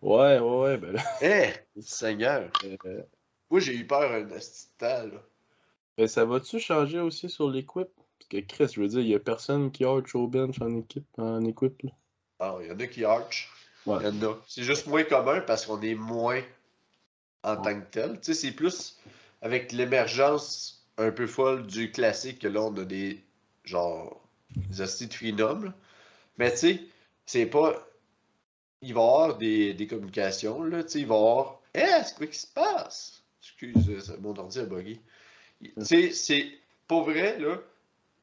[0.01, 1.03] Ouais, ouais, ouais, ben là.
[1.21, 2.49] Eh, Seigneur.
[2.85, 3.01] euh,
[3.49, 5.23] Moi, j'ai eu peur un temps, là.
[5.97, 7.89] Ben, ça va-tu changer aussi sur l'équipe?
[8.17, 10.73] Parce que Chris, je veux dire, il y a personne qui arch au bench en
[10.77, 11.91] équipe, en équipe, là.
[12.39, 13.49] Alors, il y en a qui arch.
[13.85, 13.97] Ouais.
[14.01, 14.37] Il y en a.
[14.47, 16.41] C'est juste moins commun parce qu'on est moins
[17.43, 18.19] en tant que tel.
[18.19, 18.97] Tu sais, c'est plus
[19.41, 23.23] avec l'émergence un peu folle du classique que là, on a des
[23.65, 24.21] genre
[24.55, 25.73] des hosties de phénomènes.
[26.37, 26.81] Mais tu sais,
[27.25, 27.87] c'est pas.
[28.81, 30.83] Il va y avoir des, des communications, là.
[30.83, 31.61] Tu sais, il va y avoir.
[31.73, 33.23] Eh, c'est quoi qui se passe?
[33.41, 35.01] Excuse, euh, mon ordi a bugué.
[35.61, 36.51] Tu sais, c'est.
[36.87, 37.57] Pour vrai, là,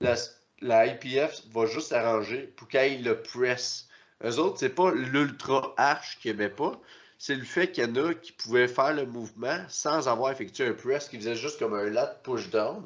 [0.00, 0.14] la,
[0.60, 3.88] la IPF va juste s'arranger pour ait le press.
[4.24, 6.78] Eux autres, c'est pas l'ultra arch qu'ils aimaient pas,
[7.18, 10.66] c'est le fait qu'il y en a qui pouvaient faire le mouvement sans avoir effectué
[10.66, 12.82] un press, qui faisait juste comme un lat push-down,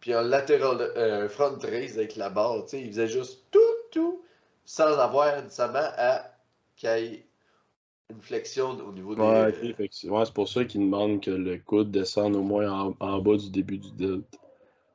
[0.00, 3.58] puis un lateral, euh, front raise avec la barre, tu sais, ils faisaient juste tout,
[3.90, 4.22] tout,
[4.64, 6.24] sans avoir nécessairement à
[6.76, 7.24] qu'il y ait
[8.10, 9.20] une flexion au niveau des...
[9.20, 13.18] Ouais, que c'est pour ça qu'ils demandent que le coude descende au moins en, en
[13.18, 14.38] bas du début du delta.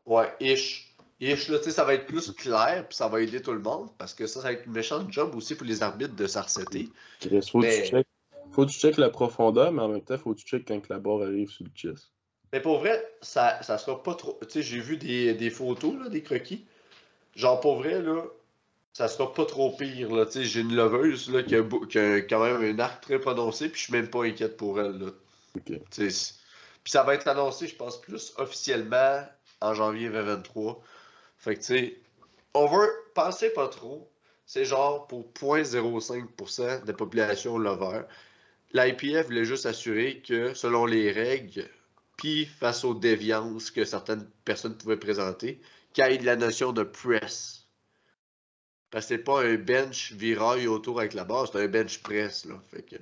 [0.06, 0.93] Ouais, ish.
[1.24, 4.14] Ish, là, ça va être plus clair, puis ça va aider tout le monde, parce
[4.14, 6.90] que ça, ça va être une méchante job aussi pour les arbitres de s'arrêter.
[7.22, 8.04] Chris, faut Mais-.
[8.52, 10.88] Faut que tu check la profondeur, mais en même temps, faut que tu check quand
[10.90, 12.12] la barre arrive sur le chest.
[12.52, 14.38] Mais pour vrai, ça, ça sera pas trop.
[14.44, 16.66] Tu sais, j'ai vu des, des photos, là, des croquis.
[17.36, 18.22] Genre, pour vrai, là,
[18.94, 20.28] ça sera pas trop pire, là.
[20.28, 23.18] Tu sais, j'ai une leveuse, là, qui a, qui a quand même un arc très
[23.18, 25.12] prononcé, puis je suis même pas inquiète pour elle, là.
[25.66, 26.34] Tu sais,
[26.84, 29.24] Puis ça va être annoncé, je pense, plus officiellement
[29.62, 30.80] en janvier 2023.
[31.44, 31.98] Fait que, tu sais,
[32.54, 34.10] on veut penser pas trop.
[34.46, 38.04] C'est genre pour 0.05% de la population lover.
[38.72, 41.68] L'IPF voulait juste assurer que, selon les règles,
[42.16, 45.60] puis face aux déviances que certaines personnes pouvaient présenter,
[45.92, 47.68] qu'il y ait la notion de press.
[48.90, 52.46] Parce que c'est pas un bench viraille autour avec la barre, c'est un bench press,
[52.46, 52.56] là.
[52.72, 52.96] Fait que...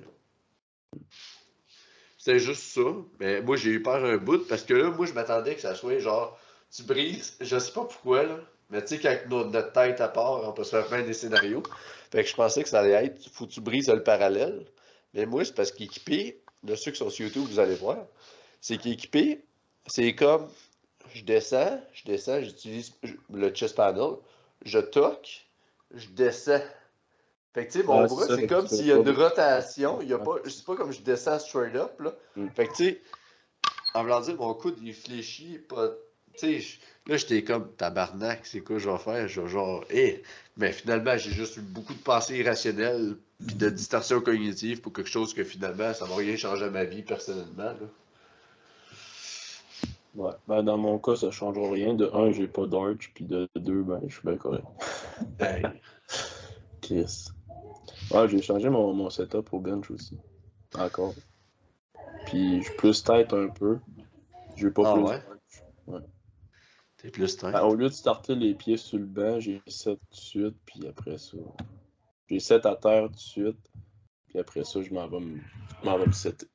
[2.18, 2.90] C'est juste ça.
[3.20, 5.76] Mais moi, j'ai eu peur un bout parce que là, moi, je m'attendais que ça
[5.76, 6.38] soit genre,
[6.74, 8.38] tu brises, je sais pas pourquoi, là.
[8.70, 11.62] Mais tu sais, quand notre, tête à part, on peut se faire plein des scénarios.
[12.10, 14.64] Fait que je pensais que ça allait être, faut que tu brises le parallèle.
[15.12, 17.98] Mais moi, c'est parce qu'équipé, de ceux qui sont sur YouTube, vous allez voir,
[18.62, 19.44] c'est qu'équipé,
[19.86, 20.48] c'est comme,
[21.14, 22.94] je descends, je descends, j'utilise
[23.30, 24.12] le chest panel,
[24.64, 25.46] je toque,
[25.92, 26.62] je descends.
[27.52, 30.14] Fait que tu sais, mon bras, c'est comme s'il y a une rotation, il y
[30.14, 32.14] a pas, c'est pas comme je descends straight up, là.
[32.36, 32.48] Mm.
[32.56, 33.02] Fait que tu sais,
[33.92, 35.90] en voulant dire, mon coude, il fléchit, pas.
[36.34, 36.78] Tu sais, je-
[37.10, 39.28] là, j'étais comme tabarnak, c'est quoi je vais faire?
[39.28, 40.22] Je vais genre, hé!
[40.56, 43.16] Mais finalement, j'ai juste eu beaucoup de pensées irrationnelles
[43.46, 46.84] puis de distorsion cognitive pour quelque chose que finalement, ça va rien changer à ma
[46.84, 47.64] vie personnellement.
[47.64, 47.88] Là.
[50.14, 50.32] Ouais.
[50.46, 51.94] Ben, dans mon cas, ça change rien.
[51.94, 54.64] De un, j'ai pas d'arch, puis de deux, ben, je suis bien correct.
[55.40, 55.62] Hey.
[56.82, 57.28] Chris.
[58.10, 60.18] Ouais, j'ai changé mon, mon setup au bench aussi.
[60.74, 61.14] Encore.
[62.26, 63.78] Puis je plus tête un peu.
[64.56, 66.00] J'ai pas Ah plus ouais?
[67.10, 67.36] Plus.
[67.38, 70.56] Ben, au lieu de starter les pieds sur le banc, j'ai 7 tout de suite,
[70.64, 71.36] puis après ça.
[72.28, 73.70] J'ai 7 à terre tout de suite.
[74.28, 76.46] Puis après ça, je m'en vais me, setter.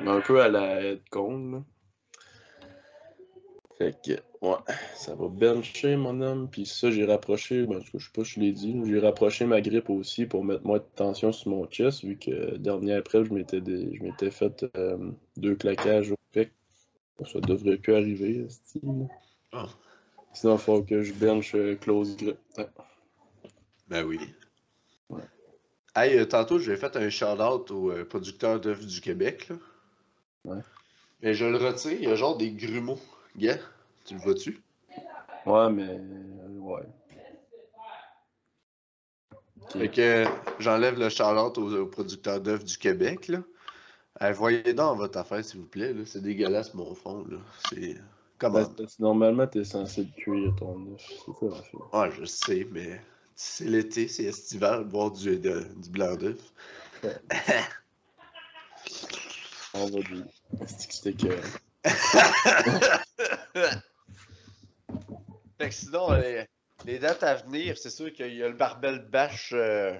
[0.00, 1.64] Mais Un peu à la headcone, là.
[3.78, 4.12] Fait que,
[4.46, 4.56] ouais,
[4.94, 6.48] ça va bencher, mon homme.
[6.48, 9.90] Puis ça, j'ai rapproché, ben, je sais pas je l'ai dit, j'ai rapproché ma grippe
[9.90, 13.58] aussi pour mettre moins de tension sur mon chest, vu que dernier après, je m'étais
[13.58, 16.52] je m'étais fait euh, deux claquages au pec.
[17.24, 18.80] Ça devrait plus arriver, esti,
[19.54, 19.66] là.
[19.66, 19.68] Ah.
[20.32, 22.38] Sinon, il faut que je bench close grip.
[22.58, 22.68] Ouais.
[23.88, 24.18] Ben oui.
[25.08, 25.22] Ouais.
[25.94, 29.48] Hey, euh, tantôt, j'ai fait un shout-out au euh, producteur d'œufs du Québec.
[29.48, 29.56] Là.
[30.44, 30.62] Ouais.
[31.22, 32.98] Mais je le retire, il y a genre des grumeaux.
[33.36, 33.58] Gars,
[34.04, 34.60] tu le vois-tu?
[35.46, 35.88] Ouais, mais.
[35.88, 36.82] euh, ouais.
[39.60, 39.72] Ok.
[39.72, 40.24] Fait que
[40.58, 43.28] j'enlève le shout-out au, au producteur d'œufs du Québec.
[43.28, 44.32] Là.
[44.32, 45.94] voyez donc votre affaire, s'il vous plaît.
[46.06, 47.24] C'est dégueulasse, mon fond.
[47.70, 47.96] C'est.
[48.44, 48.68] Comment?
[48.98, 51.00] normalement, t'es censé cuire ton œuf.
[51.08, 51.46] C'est ça,
[51.92, 53.00] la Ouais, je sais, mais
[53.34, 56.52] c'est l'été, c'est estival, boire du, du blanc d'œuf.
[59.74, 60.26] On va dire.
[60.66, 61.40] C'est que c'était que.
[65.58, 66.08] fait que sinon,
[66.84, 69.94] les, dates à venir, c'est sûr qu'il y a le Barbel Bash euh,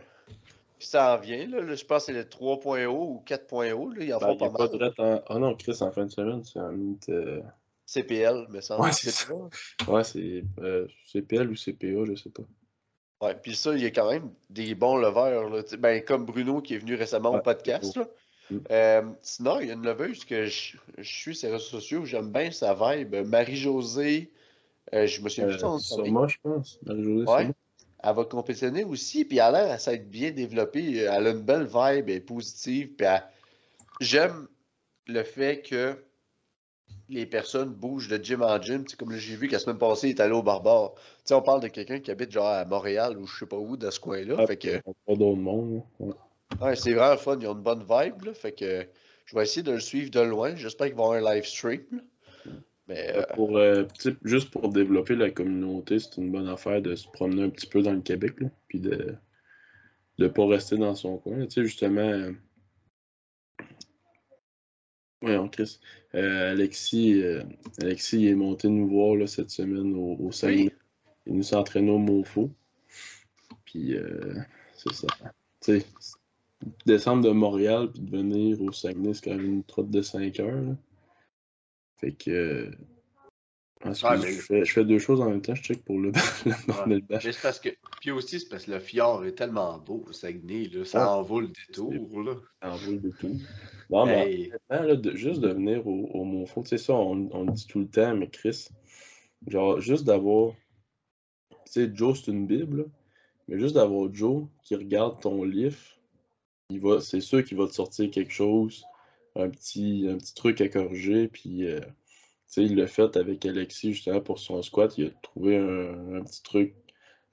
[0.78, 1.47] qui s'en vient.
[1.49, 1.74] Là.
[1.74, 3.95] je pense que c'est le 3.0 ou 4.0.
[4.01, 4.68] Il en ben, pas mal.
[4.95, 7.09] Pas Oh non, Chris, en fin de semaine, c'est un mythe.
[7.09, 7.40] Euh,
[7.95, 8.80] CPL, mais ça.
[8.80, 9.32] Ouais, c'est ça.
[9.88, 12.42] Ouais, c'est euh, CPL ou CPA, je sais pas.
[13.20, 15.49] Ouais, puis ça, il y a quand même des bons leveurs.
[15.49, 15.62] Là.
[15.78, 17.97] Ben, comme Bruno qui est venu récemment au podcast.
[17.97, 18.09] Là.
[18.51, 18.59] Mm.
[18.70, 22.30] Euh, sinon, il y a une leveuse que je, suis sur les réseaux sociaux, j'aime
[22.30, 23.14] bien sa vibe.
[23.26, 24.30] Marie-Josée,
[24.92, 26.78] euh, je me souviens plus de son moi, je pense.
[26.84, 27.51] Marie-Josée, ouais.
[28.07, 30.99] Elle va compétitionner aussi, puis elle a l'air à s'être bien développée.
[30.99, 33.07] Elle a une belle vibe, elle est positive, puis
[34.01, 34.47] j'aime
[35.07, 35.97] le fait que
[37.09, 38.84] les personnes bougent de gym en gym.
[38.99, 40.92] comme j'ai vu qu'à la semaine passée, il est allé au Barbare.
[41.30, 43.90] on parle de quelqu'un qui habite genre à Montréal ou je sais pas où, dans
[43.90, 44.36] ce coin-là.
[44.38, 44.78] Ah, fait que...
[44.78, 45.82] Pas d'autre monde.
[45.99, 46.76] Ouais.
[46.76, 47.38] c'est vraiment fun.
[47.40, 48.24] Ils ont une bonne vibe.
[48.24, 48.86] Là, fait que
[49.26, 50.55] je vais essayer de le suivre de loin.
[50.57, 51.82] J'espère qu'il va y avoir un live stream.
[52.86, 53.84] Mais, euh, pour, euh,
[54.24, 57.82] juste pour développer la communauté, c'est une bonne affaire de se promener un petit peu
[57.82, 58.40] dans le Québec.
[58.40, 59.14] Là, puis de
[60.18, 61.47] ne pas rester dans son coin.
[61.49, 62.30] Justement
[65.25, 65.81] oui, en Chris.
[66.14, 67.43] Euh, Alexis, euh,
[67.81, 70.75] Alexis est monté nous voir là, cette semaine au, au Saguenay.
[71.27, 72.51] Il nous s'entraîne au Mofo.
[73.64, 74.35] Puis, euh,
[74.77, 75.07] c'est ça.
[75.61, 75.87] Tu sais,
[76.87, 80.39] descendre de Montréal puis de venir au Saguenay, c'est quand même une trotte de 5
[80.41, 80.62] heures.
[80.62, 80.77] Là.
[81.97, 82.70] Fait que
[83.93, 86.11] je, fais, deux choses en même temps, je check pour le,
[86.87, 87.20] le, ouais.
[87.20, 87.68] c'est parce que.
[88.01, 91.43] Puis aussi, c'est parce que le fjord est tellement beau, Saguenay, là, ça ah, envoie
[91.43, 91.93] le détour.
[92.22, 92.35] Là.
[92.62, 93.30] Ça envoie le détour.
[93.91, 94.51] Bon, mais
[95.14, 98.14] juste de venir au, au tu sais, ça, on, on, le dit tout le temps,
[98.14, 98.68] mais Chris,
[99.47, 100.55] genre, juste d'avoir.
[101.66, 102.87] Tu sais, Joe, c'est une Bible,
[103.49, 105.78] mais juste d'avoir Joe qui regarde ton livre,
[106.70, 108.85] il va, c'est sûr qu'il va te sortir quelque chose,
[109.37, 111.66] un petit, un petit truc à corriger, puis.
[111.66, 111.80] Euh,
[112.57, 114.97] il l'a fait avec Alexis justement pour son squat.
[114.99, 116.74] Il a trouvé un, petit truc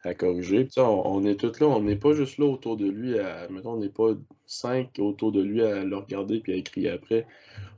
[0.04, 0.68] à corriger.
[0.78, 3.48] on, est tous là, on n'est pas juste là autour de lui à.
[3.50, 4.14] Mettons, on n'est pas
[4.48, 7.28] cinq autour de lui à le regarder puis à écrire après.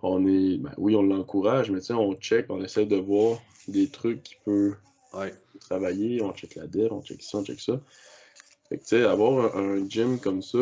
[0.01, 0.57] On est.
[0.57, 4.75] Ben oui, on l'encourage, mais on check, on essaie de voir des trucs qui peut
[5.59, 6.21] travailler.
[6.21, 7.79] On check la dev, on check ça, on check ça.
[8.69, 10.59] Fait que, tu sais, avoir un, gym comme ça,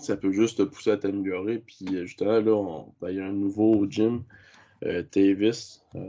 [0.00, 1.58] ça peut juste te pousser à t'améliorer.
[1.58, 4.24] Puis justement, là, ben, il y a un nouveau gym
[4.84, 5.82] euh, Tavis.
[5.94, 6.08] Euh,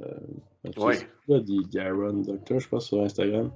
[0.78, 1.00] ouais.
[1.42, 3.52] des Garon Doctor, je pense, sur Instagram.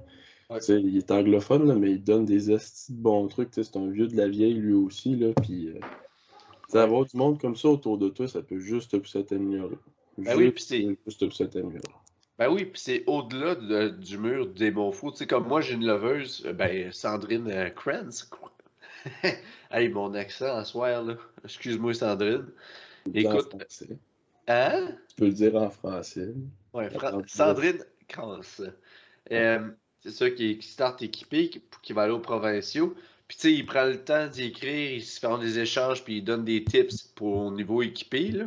[0.68, 3.48] Il est anglophone, là, mais il donne des astuces de bons trucs.
[3.52, 5.16] C'est un vieux de la vieille, lui aussi.
[5.16, 8.96] Là, puis, euh, avoir du monde comme ça autour de toi, ça peut juste te
[8.96, 9.76] pousser à t'améliorer.
[10.18, 10.96] Ben oui, puis c'est.
[11.06, 11.82] Juste te pousser à t'améliorer.
[12.38, 13.54] Ben oui, puis c'est au-delà
[13.90, 15.10] du mur des bons fous.
[15.10, 18.28] Tu sais, comme moi, j'ai une loveuse, euh, ben, Sandrine euh, Kranz.
[19.70, 21.16] hey, mon accent en soir, là.
[21.44, 22.46] Excuse-moi, Sandrine.
[23.14, 23.54] Écoute.
[24.48, 24.88] Hein?
[25.08, 26.34] Tu peux le dire en français.
[26.72, 26.88] Ouais,
[27.26, 27.78] Sandrine
[28.08, 28.62] Kranz.
[29.32, 29.68] Euh,
[30.00, 31.50] c'est ça qui, qui start équipé,
[31.82, 32.94] qui, va aller aux provinciaux.
[33.26, 36.24] Puis, tu sais, il prend le temps d'écrire, il se fait des échanges, puis il
[36.24, 38.30] donne des tips pour au niveau équipé.
[38.30, 38.44] Là.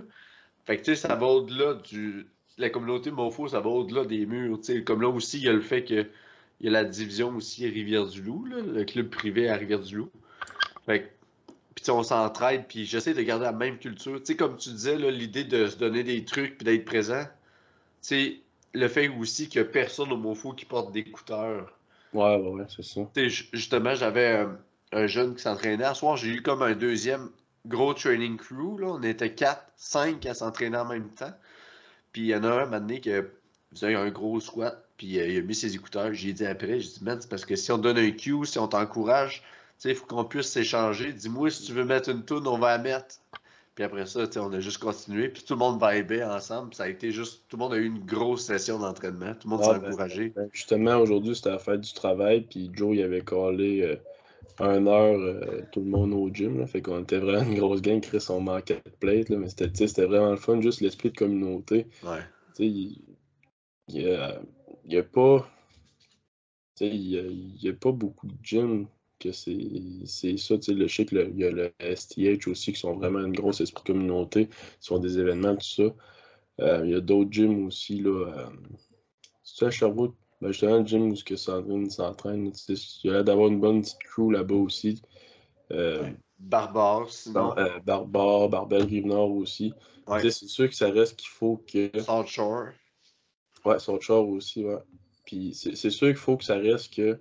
[0.66, 2.28] Fait que, tu sais, ça va au-delà du.
[2.58, 4.60] La communauté Mofo, ça va au-delà des murs.
[4.62, 6.06] sais Comme là aussi, il y a le fait que
[6.60, 10.12] il y a la division aussi Rivière-du-Loup, le club privé à Rivière-du-Loup.
[10.86, 11.08] Fait que
[11.82, 14.20] puis on s'entraide, puis j'essaie de garder la même culture.
[14.20, 17.26] Tu sais, comme tu disais, l'idée de se donner des trucs puis d'être présent,
[18.02, 18.40] c'est
[18.74, 21.74] le fait aussi qu'il n'y a personne au Mofo qui porte des écouteurs.
[22.14, 23.02] Ouais, ouais, ouais, c'est ça.
[23.54, 24.48] justement, j'avais
[24.92, 25.84] un, jeune qui s'entraînait.
[25.84, 27.30] À soir, j'ai eu comme un deuxième
[27.66, 28.80] gros training crew.
[28.80, 28.88] Là.
[28.88, 31.34] On était quatre, cinq à s'entraîner en même temps.
[32.12, 33.12] Puis il y en a un, maintenant, qui
[33.72, 36.14] faisait un gros squat, puis euh, il a mis ses écouteurs.
[36.14, 38.58] J'ai dit après, j'ai dit, man, c'est parce que si on donne un cue, si
[38.58, 39.44] on t'encourage,
[39.86, 41.14] il faut qu'on puisse s'échanger.
[41.14, 43.16] Dis-moi si tu veux mettre une toune, on va la mettre.
[43.76, 45.30] Puis après ça, on a juste continué.
[45.30, 46.74] Puis tout le monde vibait ensemble.
[46.74, 47.46] Ça a été juste.
[47.48, 49.34] Tout le monde a eu une grosse session d'entraînement.
[49.36, 50.34] Tout le monde s'est ben, encouragé.
[50.36, 52.42] Ben, justement, aujourd'hui, c'était la fête du travail.
[52.42, 53.96] Puis Joe, il avait collé euh,
[54.60, 56.60] un heure euh, tout le monde au gym.
[56.60, 58.02] Là, fait qu'on était vraiment une grosse gang.
[58.02, 59.30] Chris, on manquait de plate.
[59.30, 60.60] Là, mais c'était vraiment le fun.
[60.60, 61.88] Juste l'esprit de communauté.
[62.04, 62.20] Ouais.
[62.58, 63.02] Il
[63.88, 64.42] n'y a,
[64.92, 65.50] a pas.
[66.82, 68.88] Il n'y a, a, pas beaucoup de gyms
[69.20, 70.58] que c'est ça.
[70.58, 73.62] Tu sais, le, je il y a le STH aussi qui sont vraiment une grosse
[73.62, 75.84] esprit de communauté, qui sont des événements, tout ça.
[76.62, 78.02] Euh, il y a d'autres gyms aussi.
[78.02, 78.50] Là, euh,
[79.44, 80.16] c'est à Sherbrooke.
[80.42, 83.82] Ben, justement, le gym où que Sandrine s'entraîne, il y a l'air d'avoir une bonne
[83.82, 85.02] petite crew là-bas aussi.
[85.72, 86.10] Euh,
[86.40, 87.58] Barbare, sinon.
[87.58, 89.74] euh, Barbare, Barbel Rive-Nord aussi.
[90.08, 90.22] Ouais.
[90.22, 91.92] C'est sûr que ça reste qu'il faut que.
[92.00, 92.70] South Shore.
[93.66, 94.80] Ouais, son char aussi, ouais.
[95.26, 97.20] Puis c'est c'est sûr qu'il faut que ça reste que.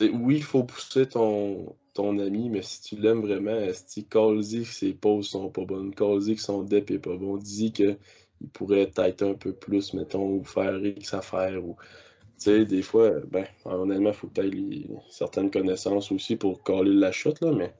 [0.00, 4.92] Oui, il faut pousser ton, ami, mais si tu l'aimes vraiment, si call-y que ses
[4.92, 7.96] pauses sont pas bonnes, que son dep est pas bon, dis que
[8.40, 11.76] il pourrait être un peu plus, mettons, ou faire X affaire, ou.
[12.38, 16.92] Tu sais, des fois, ben, honnêtement, il faut que tu certaines connaissances aussi pour caler
[16.92, 17.72] la chute, là, mais.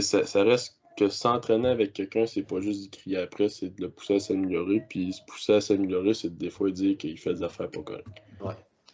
[0.00, 3.90] Ça, reste que s'entraîner avec quelqu'un, c'est pas juste d'y crier après, c'est de le
[3.90, 4.82] pousser à s'améliorer.
[4.88, 8.08] Puis se pousser à s'améliorer, c'est des fois dire qu'il fait des affaires pas correctes.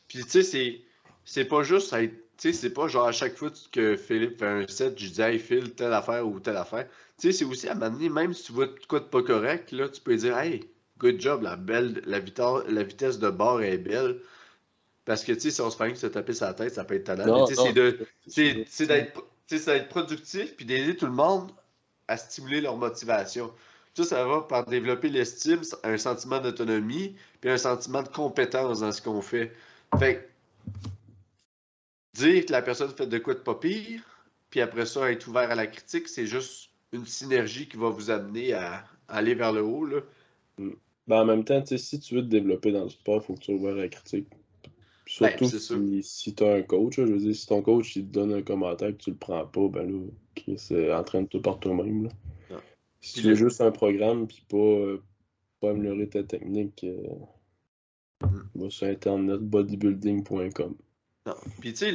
[0.09, 0.81] Puis, tu sais, c'est,
[1.31, 2.13] c'est pas juste être.
[2.39, 5.21] Tu sais, c'est pas genre à chaque fois que Philippe fait un set, je dis,
[5.21, 6.89] hey, Phil, telle affaire ou telle affaire.
[7.21, 9.89] Tu sais, c'est aussi à m'amener, même si tu vois quoi de pas correct, là,
[9.89, 10.69] tu peux dire, hey,
[10.99, 14.19] good job, la, belle, la, vitesse, la vitesse de bord est belle.
[15.05, 16.95] Parce que, tu sais, si on se fait que se taper sa tête, ça peut
[16.95, 17.47] être talent.
[17.47, 17.55] Tu
[18.27, 21.53] sais, c'est d'être productif puis d'aider tout le monde
[22.09, 23.53] à stimuler leur motivation.
[23.95, 28.91] Ça, ça va par développer l'estime, un sentiment d'autonomie, puis un sentiment de compétence dans
[28.91, 29.53] ce qu'on fait.
[29.99, 30.31] Fait que
[32.15, 34.03] dire que la personne fait de quoi de pas pire,
[34.51, 38.11] puis après ça, être ouvert à la critique, c'est juste une synergie qui va vous
[38.11, 39.85] amener à, à aller vers le haut.
[39.87, 40.01] Là.
[40.59, 43.27] Ben, en même temps, tu sais, si tu veux te développer dans le sport, il
[43.27, 44.29] faut que tu sois ouvert à la critique.
[45.07, 45.77] Surtout Ben, sûr.
[45.79, 46.99] si, si tu as un coach.
[46.99, 47.07] là.
[47.07, 49.17] je veux dire, si ton coach il te donne un commentaire et que tu le
[49.17, 50.07] prends pas, ben là,
[50.37, 52.09] Chris, euh, entraîne-toi par toi-même.
[53.01, 55.03] Si Puis tu veux juste un programme puis pas, euh,
[55.61, 57.03] pas améliorer ta technique, euh,
[58.23, 58.43] Mm.
[58.57, 60.75] va sur internet bodybuilding.com.
[61.27, 61.35] Non.
[61.61, 61.95] Puis tu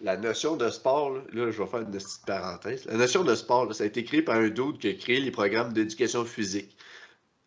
[0.00, 2.84] la notion de sport, là, je vais faire une petite parenthèse.
[2.86, 5.30] La notion de sport, ça a été créé par un dude qui a créé les
[5.30, 6.76] programmes d'éducation physique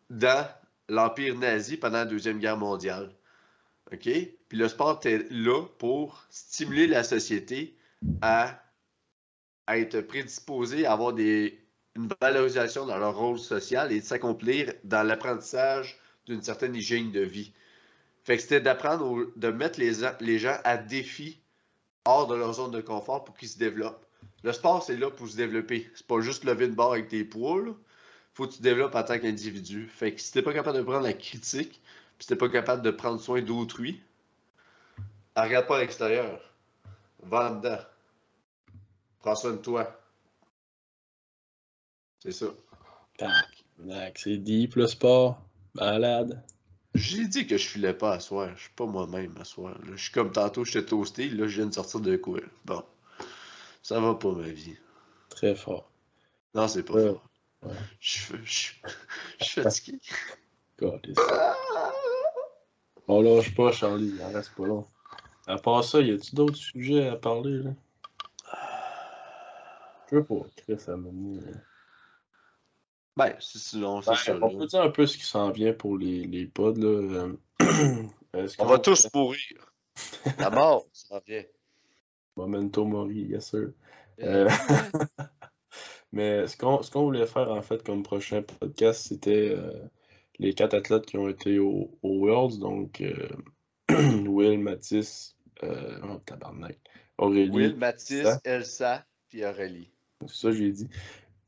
[0.09, 0.47] dans
[0.89, 3.11] l'Empire nazi pendant la Deuxième Guerre mondiale.
[3.91, 4.01] OK?
[4.03, 7.75] Puis le sport était là pour stimuler la société
[8.21, 8.61] à,
[9.65, 11.63] à être prédisposé à avoir des,
[11.95, 17.21] une valorisation dans leur rôle social et de s'accomplir dans l'apprentissage d'une certaine hygiène de
[17.21, 17.53] vie.
[18.23, 21.41] Fait que c'était d'apprendre, de mettre les, les gens à défi
[22.05, 24.05] hors de leur zone de confort pour qu'ils se développent.
[24.43, 25.89] Le sport, c'est là pour se développer.
[25.95, 27.71] C'est pas juste lever une barre avec tes poids, là.
[28.33, 29.87] Faut que tu développes en tant qu'individu.
[29.87, 31.81] Fait que si t'es pas capable de prendre la critique,
[32.17, 34.01] puis si t'es pas capable de prendre soin d'autrui,
[35.35, 36.39] regarde pas à l'extérieur.
[37.21, 37.79] Va en dedans.
[39.19, 39.99] Prends soin de toi.
[42.19, 42.47] C'est ça.
[43.17, 45.41] Tac, tac, c'est deep le sport.
[45.75, 46.43] Malade.
[46.93, 48.49] J'ai dit que je filais pas à soir.
[48.55, 49.73] Je suis pas moi-même à soir.
[49.79, 49.91] là.
[49.95, 51.29] Je suis comme tantôt, j'étais toasté.
[51.29, 52.39] Là, je viens de sortir de quoi.
[52.65, 52.83] Bon.
[53.81, 54.77] Ça va pas, ma vie.
[55.29, 55.89] Très fort.
[56.53, 57.07] Non, c'est pas Ouais.
[57.09, 57.23] fort.
[57.63, 57.71] Ouais.
[57.99, 58.71] Je suis je
[59.39, 59.99] je suis fatigué.
[60.77, 61.17] Calisse.
[63.07, 64.87] On lâche pas, Charlie, il en reste pas long.
[65.47, 67.71] À part ça, y a-tu d'autres sujets à parler, là?
[70.09, 71.39] Je veux pas, Chris, ça m'a mis.
[73.15, 74.35] Ben, si- sinon, c'est Ben, ça.
[74.41, 74.57] on là.
[74.59, 76.87] peut dire un peu ce qui s'en vient pour les, les pods, là.
[76.87, 77.35] euh,
[78.59, 79.71] On va tous mourir.
[80.39, 81.43] La mort, ça vient.
[82.35, 83.69] Memento mori, yes sir.
[84.21, 84.49] Euh,
[86.11, 89.71] Mais ce qu'on ce qu'on voulait faire en fait comme prochain podcast, c'était euh,
[90.39, 93.29] les quatre athlètes qui ont été au, au Worlds, donc euh,
[94.27, 96.77] Will, Mathis, euh, oh, tabarnak,
[97.17, 97.49] Aurélie.
[97.51, 98.39] Will, Mathis, ça.
[98.43, 99.91] Elsa, puis Aurélie.
[100.27, 100.87] C'est ça que j'ai dit.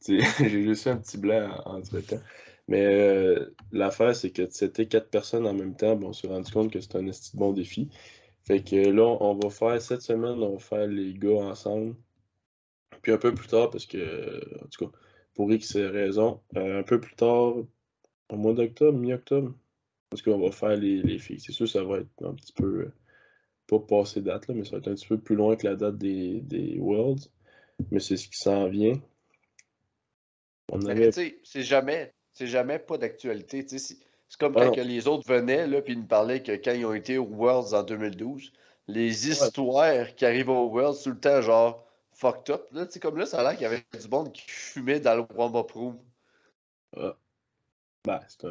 [0.39, 2.21] J'ai juste eu un petit blanc en- entre-temps.
[2.67, 5.95] Mais euh, l'affaire, c'est que c'était quatre personnes en même temps.
[5.95, 7.89] Bon, on s'est rendu compte que c'était un bon défi.
[8.43, 11.95] Fait que là, on va faire cette semaine, on va faire les gars ensemble.
[13.01, 14.97] Puis un peu plus tard, parce que, en tout cas,
[15.35, 17.55] pour X raison, euh, un peu plus tard,
[18.29, 19.53] au mois d'octobre, mi-octobre,
[20.09, 21.39] parce qu'on va faire les, les filles.
[21.41, 22.93] C'est sûr, ça va être un petit peu, euh,
[23.67, 25.75] pas passé date, là, mais ça va être un petit peu plus loin que la
[25.75, 27.31] date des, des Worlds.
[27.91, 29.01] Mais c'est ce qui s'en vient.
[30.71, 33.65] Avait c'est jamais, c'est jamais pas d'actualité.
[33.67, 33.97] C'est
[34.39, 36.93] comme Ah quand que les autres venaient, puis ils nous parlaient que quand ils ont
[36.93, 38.51] été au Worlds en 2012,
[38.87, 42.67] les histoires qui arrivent au Worlds tout le temps, genre, fucked up.
[42.71, 45.25] Là, comme là, ça a l'air qu'il y avait du monde qui fumait dans le
[45.35, 45.99] warm-up room.
[48.03, 48.45] Ben, c'est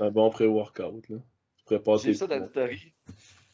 [0.00, 1.04] un bon, pré-workout.
[2.02, 2.92] J'ai ça dans story.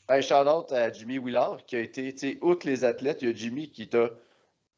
[0.09, 3.31] Un shout-out à Jimmy Willard qui a été, tu sais, outre les athlètes, il y
[3.31, 4.11] a Jimmy qui t'a,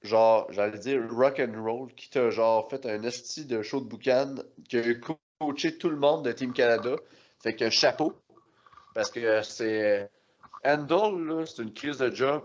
[0.03, 3.87] genre, j'allais dire rock and roll, qui t'a, genre, fait un esti de show de
[3.87, 4.35] boucan,
[4.69, 6.97] qui a co- coaché tout le monde de Team Canada.
[7.43, 8.15] Fait que chapeau.
[8.95, 10.11] Parce que c'est.
[10.65, 12.43] Handle, c'est une crise de job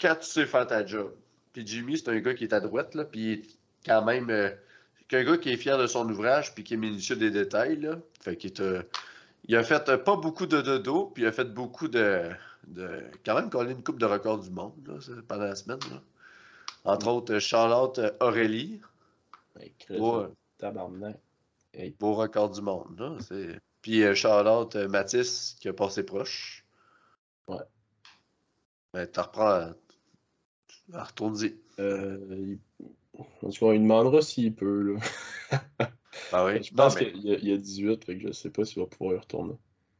[0.00, 1.12] quand tu sais faire ta job.
[1.52, 4.30] Puis Jimmy, c'est un gars qui est à droite, là, puis quand même.
[4.30, 4.50] euh,
[5.10, 7.76] c'est un gars qui est fier de son ouvrage, puis qui est minutieux des détails,
[7.80, 7.98] là.
[8.20, 8.52] Fait qu'il.
[9.46, 12.22] Il a fait euh, pas beaucoup de dodo, puis il a fait beaucoup de.
[12.66, 14.94] de quand même collé une coupe de record du monde là,
[15.26, 15.78] pendant la semaine.
[15.90, 16.02] Là.
[16.88, 18.80] Entre autres, Charlotte Aurélie.
[19.78, 20.26] Chris, Ouais.
[20.58, 21.18] tabarnak.
[21.74, 22.98] Hey, Beau record du monde.
[22.98, 23.16] Là.
[23.82, 26.64] Puis euh, Charlotte Mathis qui a passé proche.
[27.46, 27.58] Ouais.
[28.94, 29.72] Ben, t'en reprends.
[30.92, 31.56] Ah, Retourne-y.
[31.78, 32.58] euh, il...
[33.42, 34.94] En tout cas, on lui demandera s'il peut.
[34.94, 35.00] Là.
[36.32, 36.62] Ben oui.
[36.62, 38.64] Je pense mais, qu'il y, a- il y a 18, fait que je sais pas
[38.64, 39.54] s'il va pouvoir y retourner.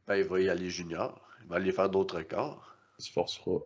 [0.05, 1.21] ben, il va y aller junior.
[1.41, 2.75] Il va aller faire d'autres records.
[2.99, 3.59] Il se forcera.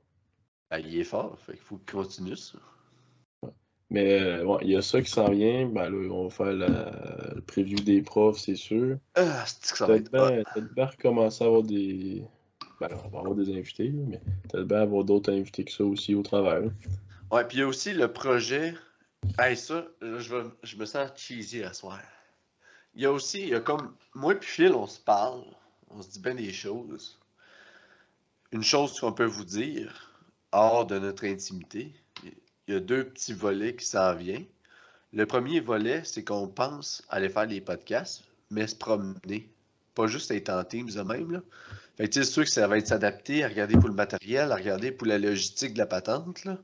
[0.69, 1.37] Ben, il est fort.
[1.39, 2.59] Fait qu'il faut qu'il continue ça.
[3.89, 5.67] Mais euh, bon, il y a ça qui s'en vient.
[5.67, 7.33] Ben là, on va faire la...
[7.35, 8.97] le preview des profs, c'est sûr.
[9.15, 12.23] Ah, c'est que ça va être peut-être à avoir des.
[12.79, 14.19] Ben, on va avoir des invités, mais
[14.49, 16.63] peut-être bien avoir d'autres invités que ça aussi au travers.
[17.31, 18.73] Ouais, puis il y a aussi le projet.
[19.39, 22.01] Hey, ça, je, je me sens cheesy à soir.
[22.95, 23.95] Il y a aussi, il y a comme.
[24.13, 25.43] Moi puis Phil, on se parle.
[25.89, 27.19] On se dit bien des choses.
[28.51, 30.11] Une chose qu'on peut vous dire,
[30.51, 31.93] hors de notre intimité,
[32.67, 34.45] il y a deux petits volets qui s'en viennent.
[35.11, 39.49] Le premier volet, c'est qu'on pense aller faire des podcasts, mais se promener.
[39.95, 41.41] Pas juste être en Teams de même.
[41.97, 44.55] Fait que, c'est sûr que ça va être s'adapter à regarder pour le matériel, à
[44.55, 46.57] regarder pour la logistique de la patente, là.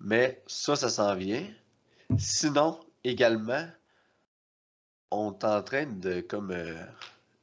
[0.00, 1.46] Mais ça, ça s'en vient.
[2.18, 3.66] Sinon, également,
[5.10, 6.74] on est en train de comme euh,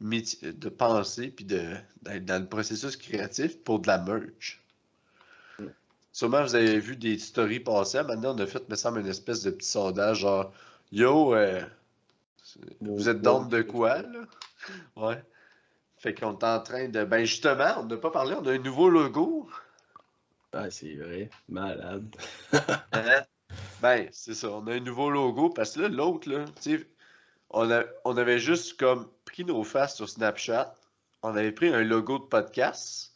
[0.02, 4.62] de penser puis d'être dans le processus créatif pour de la merch.
[6.12, 8.04] Sûrement, vous avez vu des stories passer.
[8.04, 10.52] Maintenant, on a fait, me semble, une espèce de petit sondage genre
[10.92, 11.62] Yo, euh,
[12.82, 14.20] vous êtes down de quoi, là?
[14.96, 15.24] Ouais.
[15.98, 17.04] Fait qu'on est en train de.
[17.04, 19.50] Ben justement, on n'a pas parlé, on a un nouveau logo.
[20.54, 21.30] Ah, c'est vrai.
[21.48, 22.16] Malade.
[22.94, 23.22] Hein?
[23.82, 24.50] Ben, c'est ça.
[24.52, 26.88] On a un nouveau logo parce que là, l'autre, là, tu sais,
[27.50, 30.74] on, a- on avait juste comme pris nos faces sur Snapchat.
[31.24, 33.09] On avait pris un logo de podcast.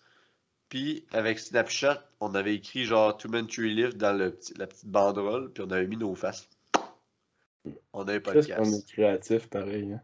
[0.73, 4.65] Puis avec Snapchat, on avait écrit genre Two Men Tree Lift dans le petit- la
[4.65, 5.53] petite banderole.
[5.53, 6.49] Puis on avait mis nos faces.
[7.93, 8.73] On a un Qu'est-ce qu'on podcast.
[8.89, 9.93] est créatif pareil.
[9.93, 10.01] Hein?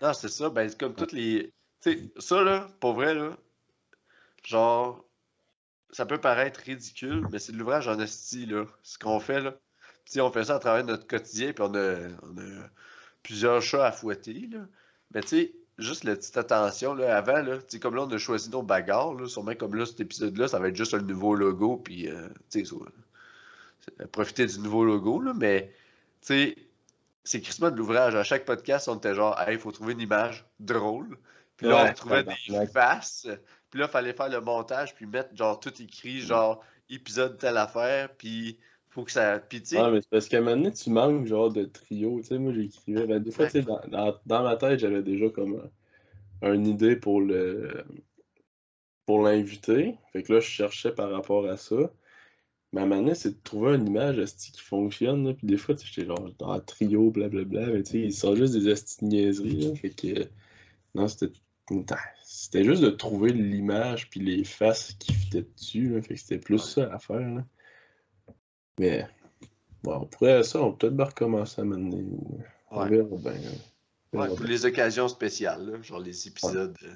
[0.00, 0.50] Non, c'est ça.
[0.50, 1.52] Ben, c'est comme toutes les.
[1.80, 3.36] Tu sais, ça, là, pour vrai, là,
[4.44, 5.04] genre,
[5.90, 8.66] ça peut paraître ridicule, mais c'est de l'ouvrage en esti, là.
[8.84, 9.58] Ce qu'on fait, là.
[10.18, 12.68] On fait ça à travers notre quotidien, puis on a, on a
[13.24, 14.60] plusieurs chats à fouetter, là.
[15.12, 18.50] Mais tu sais, juste la petite attention, là, avant, là, comme là, on a choisi
[18.50, 21.76] nos bagarres, là, sûrement comme là, cet épisode-là, ça va être juste un nouveau logo,
[21.76, 22.76] puis, euh, tu sais,
[24.12, 25.72] profiter du nouveau logo, là, mais,
[26.20, 26.56] tu sais,
[27.24, 28.14] c'est crissement de l'ouvrage.
[28.14, 31.18] À chaque podcast, on était genre, hey, il faut trouver une image drôle.
[31.56, 33.26] Puis là, Ouais, on trouvait des faces.
[33.70, 37.56] Puis là, il fallait faire le montage, puis mettre genre tout écrit, genre épisode telle
[37.56, 38.58] affaire, puis
[38.94, 39.40] faut que ça.
[39.40, 42.20] Puis tu Ah, mais c'est parce qu'à un moment donné, tu manques genre de trio.
[42.20, 43.06] Tu sais, moi, j'écrivais.
[43.06, 45.68] Ben, des fois, tu sais, dans, dans, dans ma tête, j'avais déjà comme
[46.42, 47.84] un- une idée pour le
[49.06, 49.96] pour l'inviter.
[50.12, 51.92] Fait que là, je cherchais par rapport à ça.
[52.72, 55.26] Mais à un moment donné, c'est de trouver une image esti, qui fonctionne.
[55.26, 55.34] là.
[55.34, 57.66] Puis des fois, tu sais, genre dans un trio, blablabla.
[57.66, 59.60] Mais tu sais, ils sont juste des esti de niaiseries.
[59.70, 59.74] là.
[59.76, 60.28] Fait que.
[60.94, 61.32] Non, c'était.
[62.22, 65.88] C'était juste de trouver l'image puis les faces qui fitaient dessus.
[65.90, 66.02] là.
[66.02, 67.20] Fait que c'était plus ça à faire.
[67.20, 67.44] Là.
[68.78, 69.06] Mais.
[69.82, 71.96] Bon, on pourrait ça, on peut peut-être recommencer à mener.
[72.02, 72.88] ou- On Ouais.
[72.88, 73.32] verra bien.
[73.32, 73.54] hein.
[74.12, 76.76] On ouais, verra pour les occasions spéciales, là, genre les épisodes.
[76.84, 76.94] euh.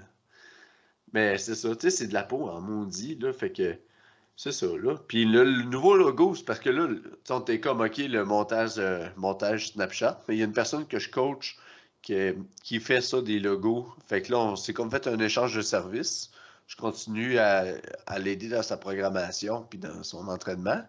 [1.12, 3.33] Mais c'est ça, tu sais, c'est de la peau en maudit, là.
[3.33, 3.76] Fait que
[4.37, 4.97] c'est ça, là.
[5.09, 6.89] Puis là, le nouveau logo, c'est parce que là,
[7.31, 10.22] on était comme, OK, le montage, euh, montage Snapchat.
[10.29, 11.59] Mais il y a une personne que je coach
[12.03, 12.14] qui,
[12.62, 13.87] qui fait ça, des logos.
[14.07, 16.31] Fait que là, on s'est comme fait un échange de services.
[16.66, 17.64] Je continue à,
[18.07, 20.83] à l'aider dans sa programmation puis dans son entraînement.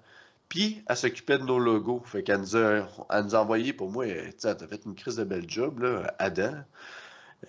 [0.50, 2.02] Puis, elle s'occupait de nos logos.
[2.06, 4.68] Fait qu'elle nous a, elle nous a envoyé, pour moi, euh, tu sais, elle a
[4.68, 6.54] fait une crise de bel job, là, Adam.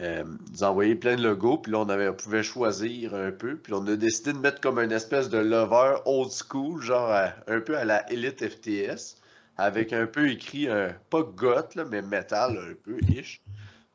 [0.00, 3.14] Euh, elle nous a envoyé plein de logos, puis là, on, avait, on pouvait choisir
[3.14, 3.56] un peu.
[3.56, 7.32] Puis on a décidé de mettre comme une espèce de lover old school, genre à-
[7.48, 9.16] un peu à la Elite FTS,
[9.56, 13.40] avec un peu écrit, un, pas goth, là, mais metal, un peu, ish.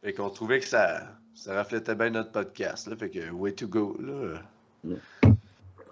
[0.03, 1.03] Fait qu'on trouvait que ça,
[1.35, 2.95] ça reflétait bien notre podcast, là.
[2.95, 4.41] Fait que, way to go, là.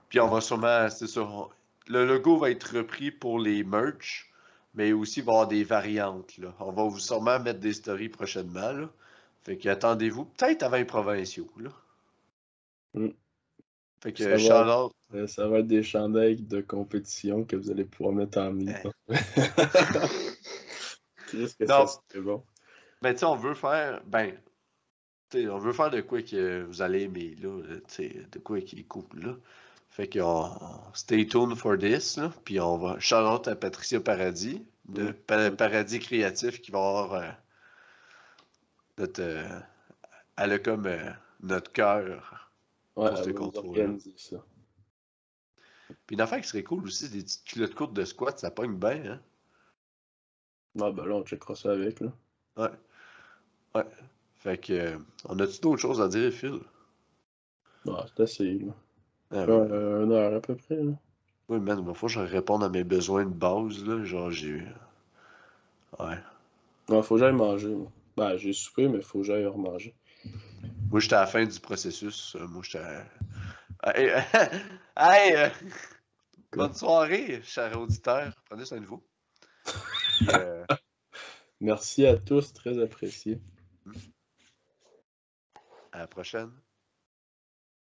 [0.09, 1.49] Puis on va sûrement, c'est sûr,
[1.88, 4.32] le logo va être repris pour les merch,
[4.74, 6.38] mais aussi il va y avoir des variantes.
[6.38, 6.54] Là.
[6.60, 8.72] On va vous sûrement mettre des stories prochainement.
[8.72, 8.90] Là.
[9.44, 11.50] Fait que attendez-vous peut-être avant les provinciaux.
[11.58, 11.70] Là.
[12.94, 13.10] Mm.
[14.02, 14.38] Fait Ça que.
[14.38, 14.94] Charlotte,
[15.28, 18.92] Ça va être des chandails de compétition que vous allez pouvoir mettre en militant.
[21.32, 21.88] Qu'est-ce que Non.
[21.88, 22.44] ça bon?
[23.02, 24.02] ben tu sais, on veut faire.
[24.06, 24.34] Ben,
[25.36, 27.60] on veut faire de quoi que vous allez aimer, là.
[27.60, 29.36] de quoi qui est cool, là.
[29.94, 30.20] Fait que
[30.96, 32.32] stay tuned for this, là.
[32.46, 33.00] Puis on va.
[33.00, 35.12] Charlotte à Patricia Paradis, de.
[35.12, 37.30] Pa- Paradis Créatif, qui va avoir euh,
[38.98, 39.22] notre.
[39.22, 39.60] euh,
[40.38, 42.52] elle a comme euh, notre cœur.
[42.96, 44.38] Ouais, Pour organiser ça.
[46.08, 48.76] Puis une affaire qui serait cool aussi, des petites culottes courtes de squat, ça pogne
[48.76, 49.22] bien, hein.
[50.82, 52.12] Ah, ben là, on checkera ça avec, là.
[52.58, 52.72] Ouais.
[53.76, 53.86] Ouais.
[54.38, 56.62] Fait que, on a-tu d'autres choses à dire, Phil?
[57.86, 58.74] Bah, c'est assez, là.
[59.34, 60.94] Ah, Ouais, euh, une heure à peu près, là.
[61.50, 64.04] Oui, man, il falloir que je réponde à mes besoins de base, là.
[64.04, 64.64] Genre, j'ai.
[66.00, 66.18] Ouais.
[66.90, 67.92] Non, faut que j'aille manger, moi.
[68.16, 69.94] Ben, j'ai soupé, mais faut que j'aille remanger.
[70.90, 72.36] Moi, j'étais à la fin du processus.
[72.50, 72.86] Moi, j'étais.
[73.84, 74.10] Hey!
[74.98, 75.50] hey, euh,
[76.56, 78.32] Bonne soirée, chers auditeurs.
[78.46, 79.04] Prenez soin de vous.
[80.30, 80.64] Euh,
[81.60, 83.42] Merci à tous, très apprécié.
[85.92, 86.52] à la prochaine.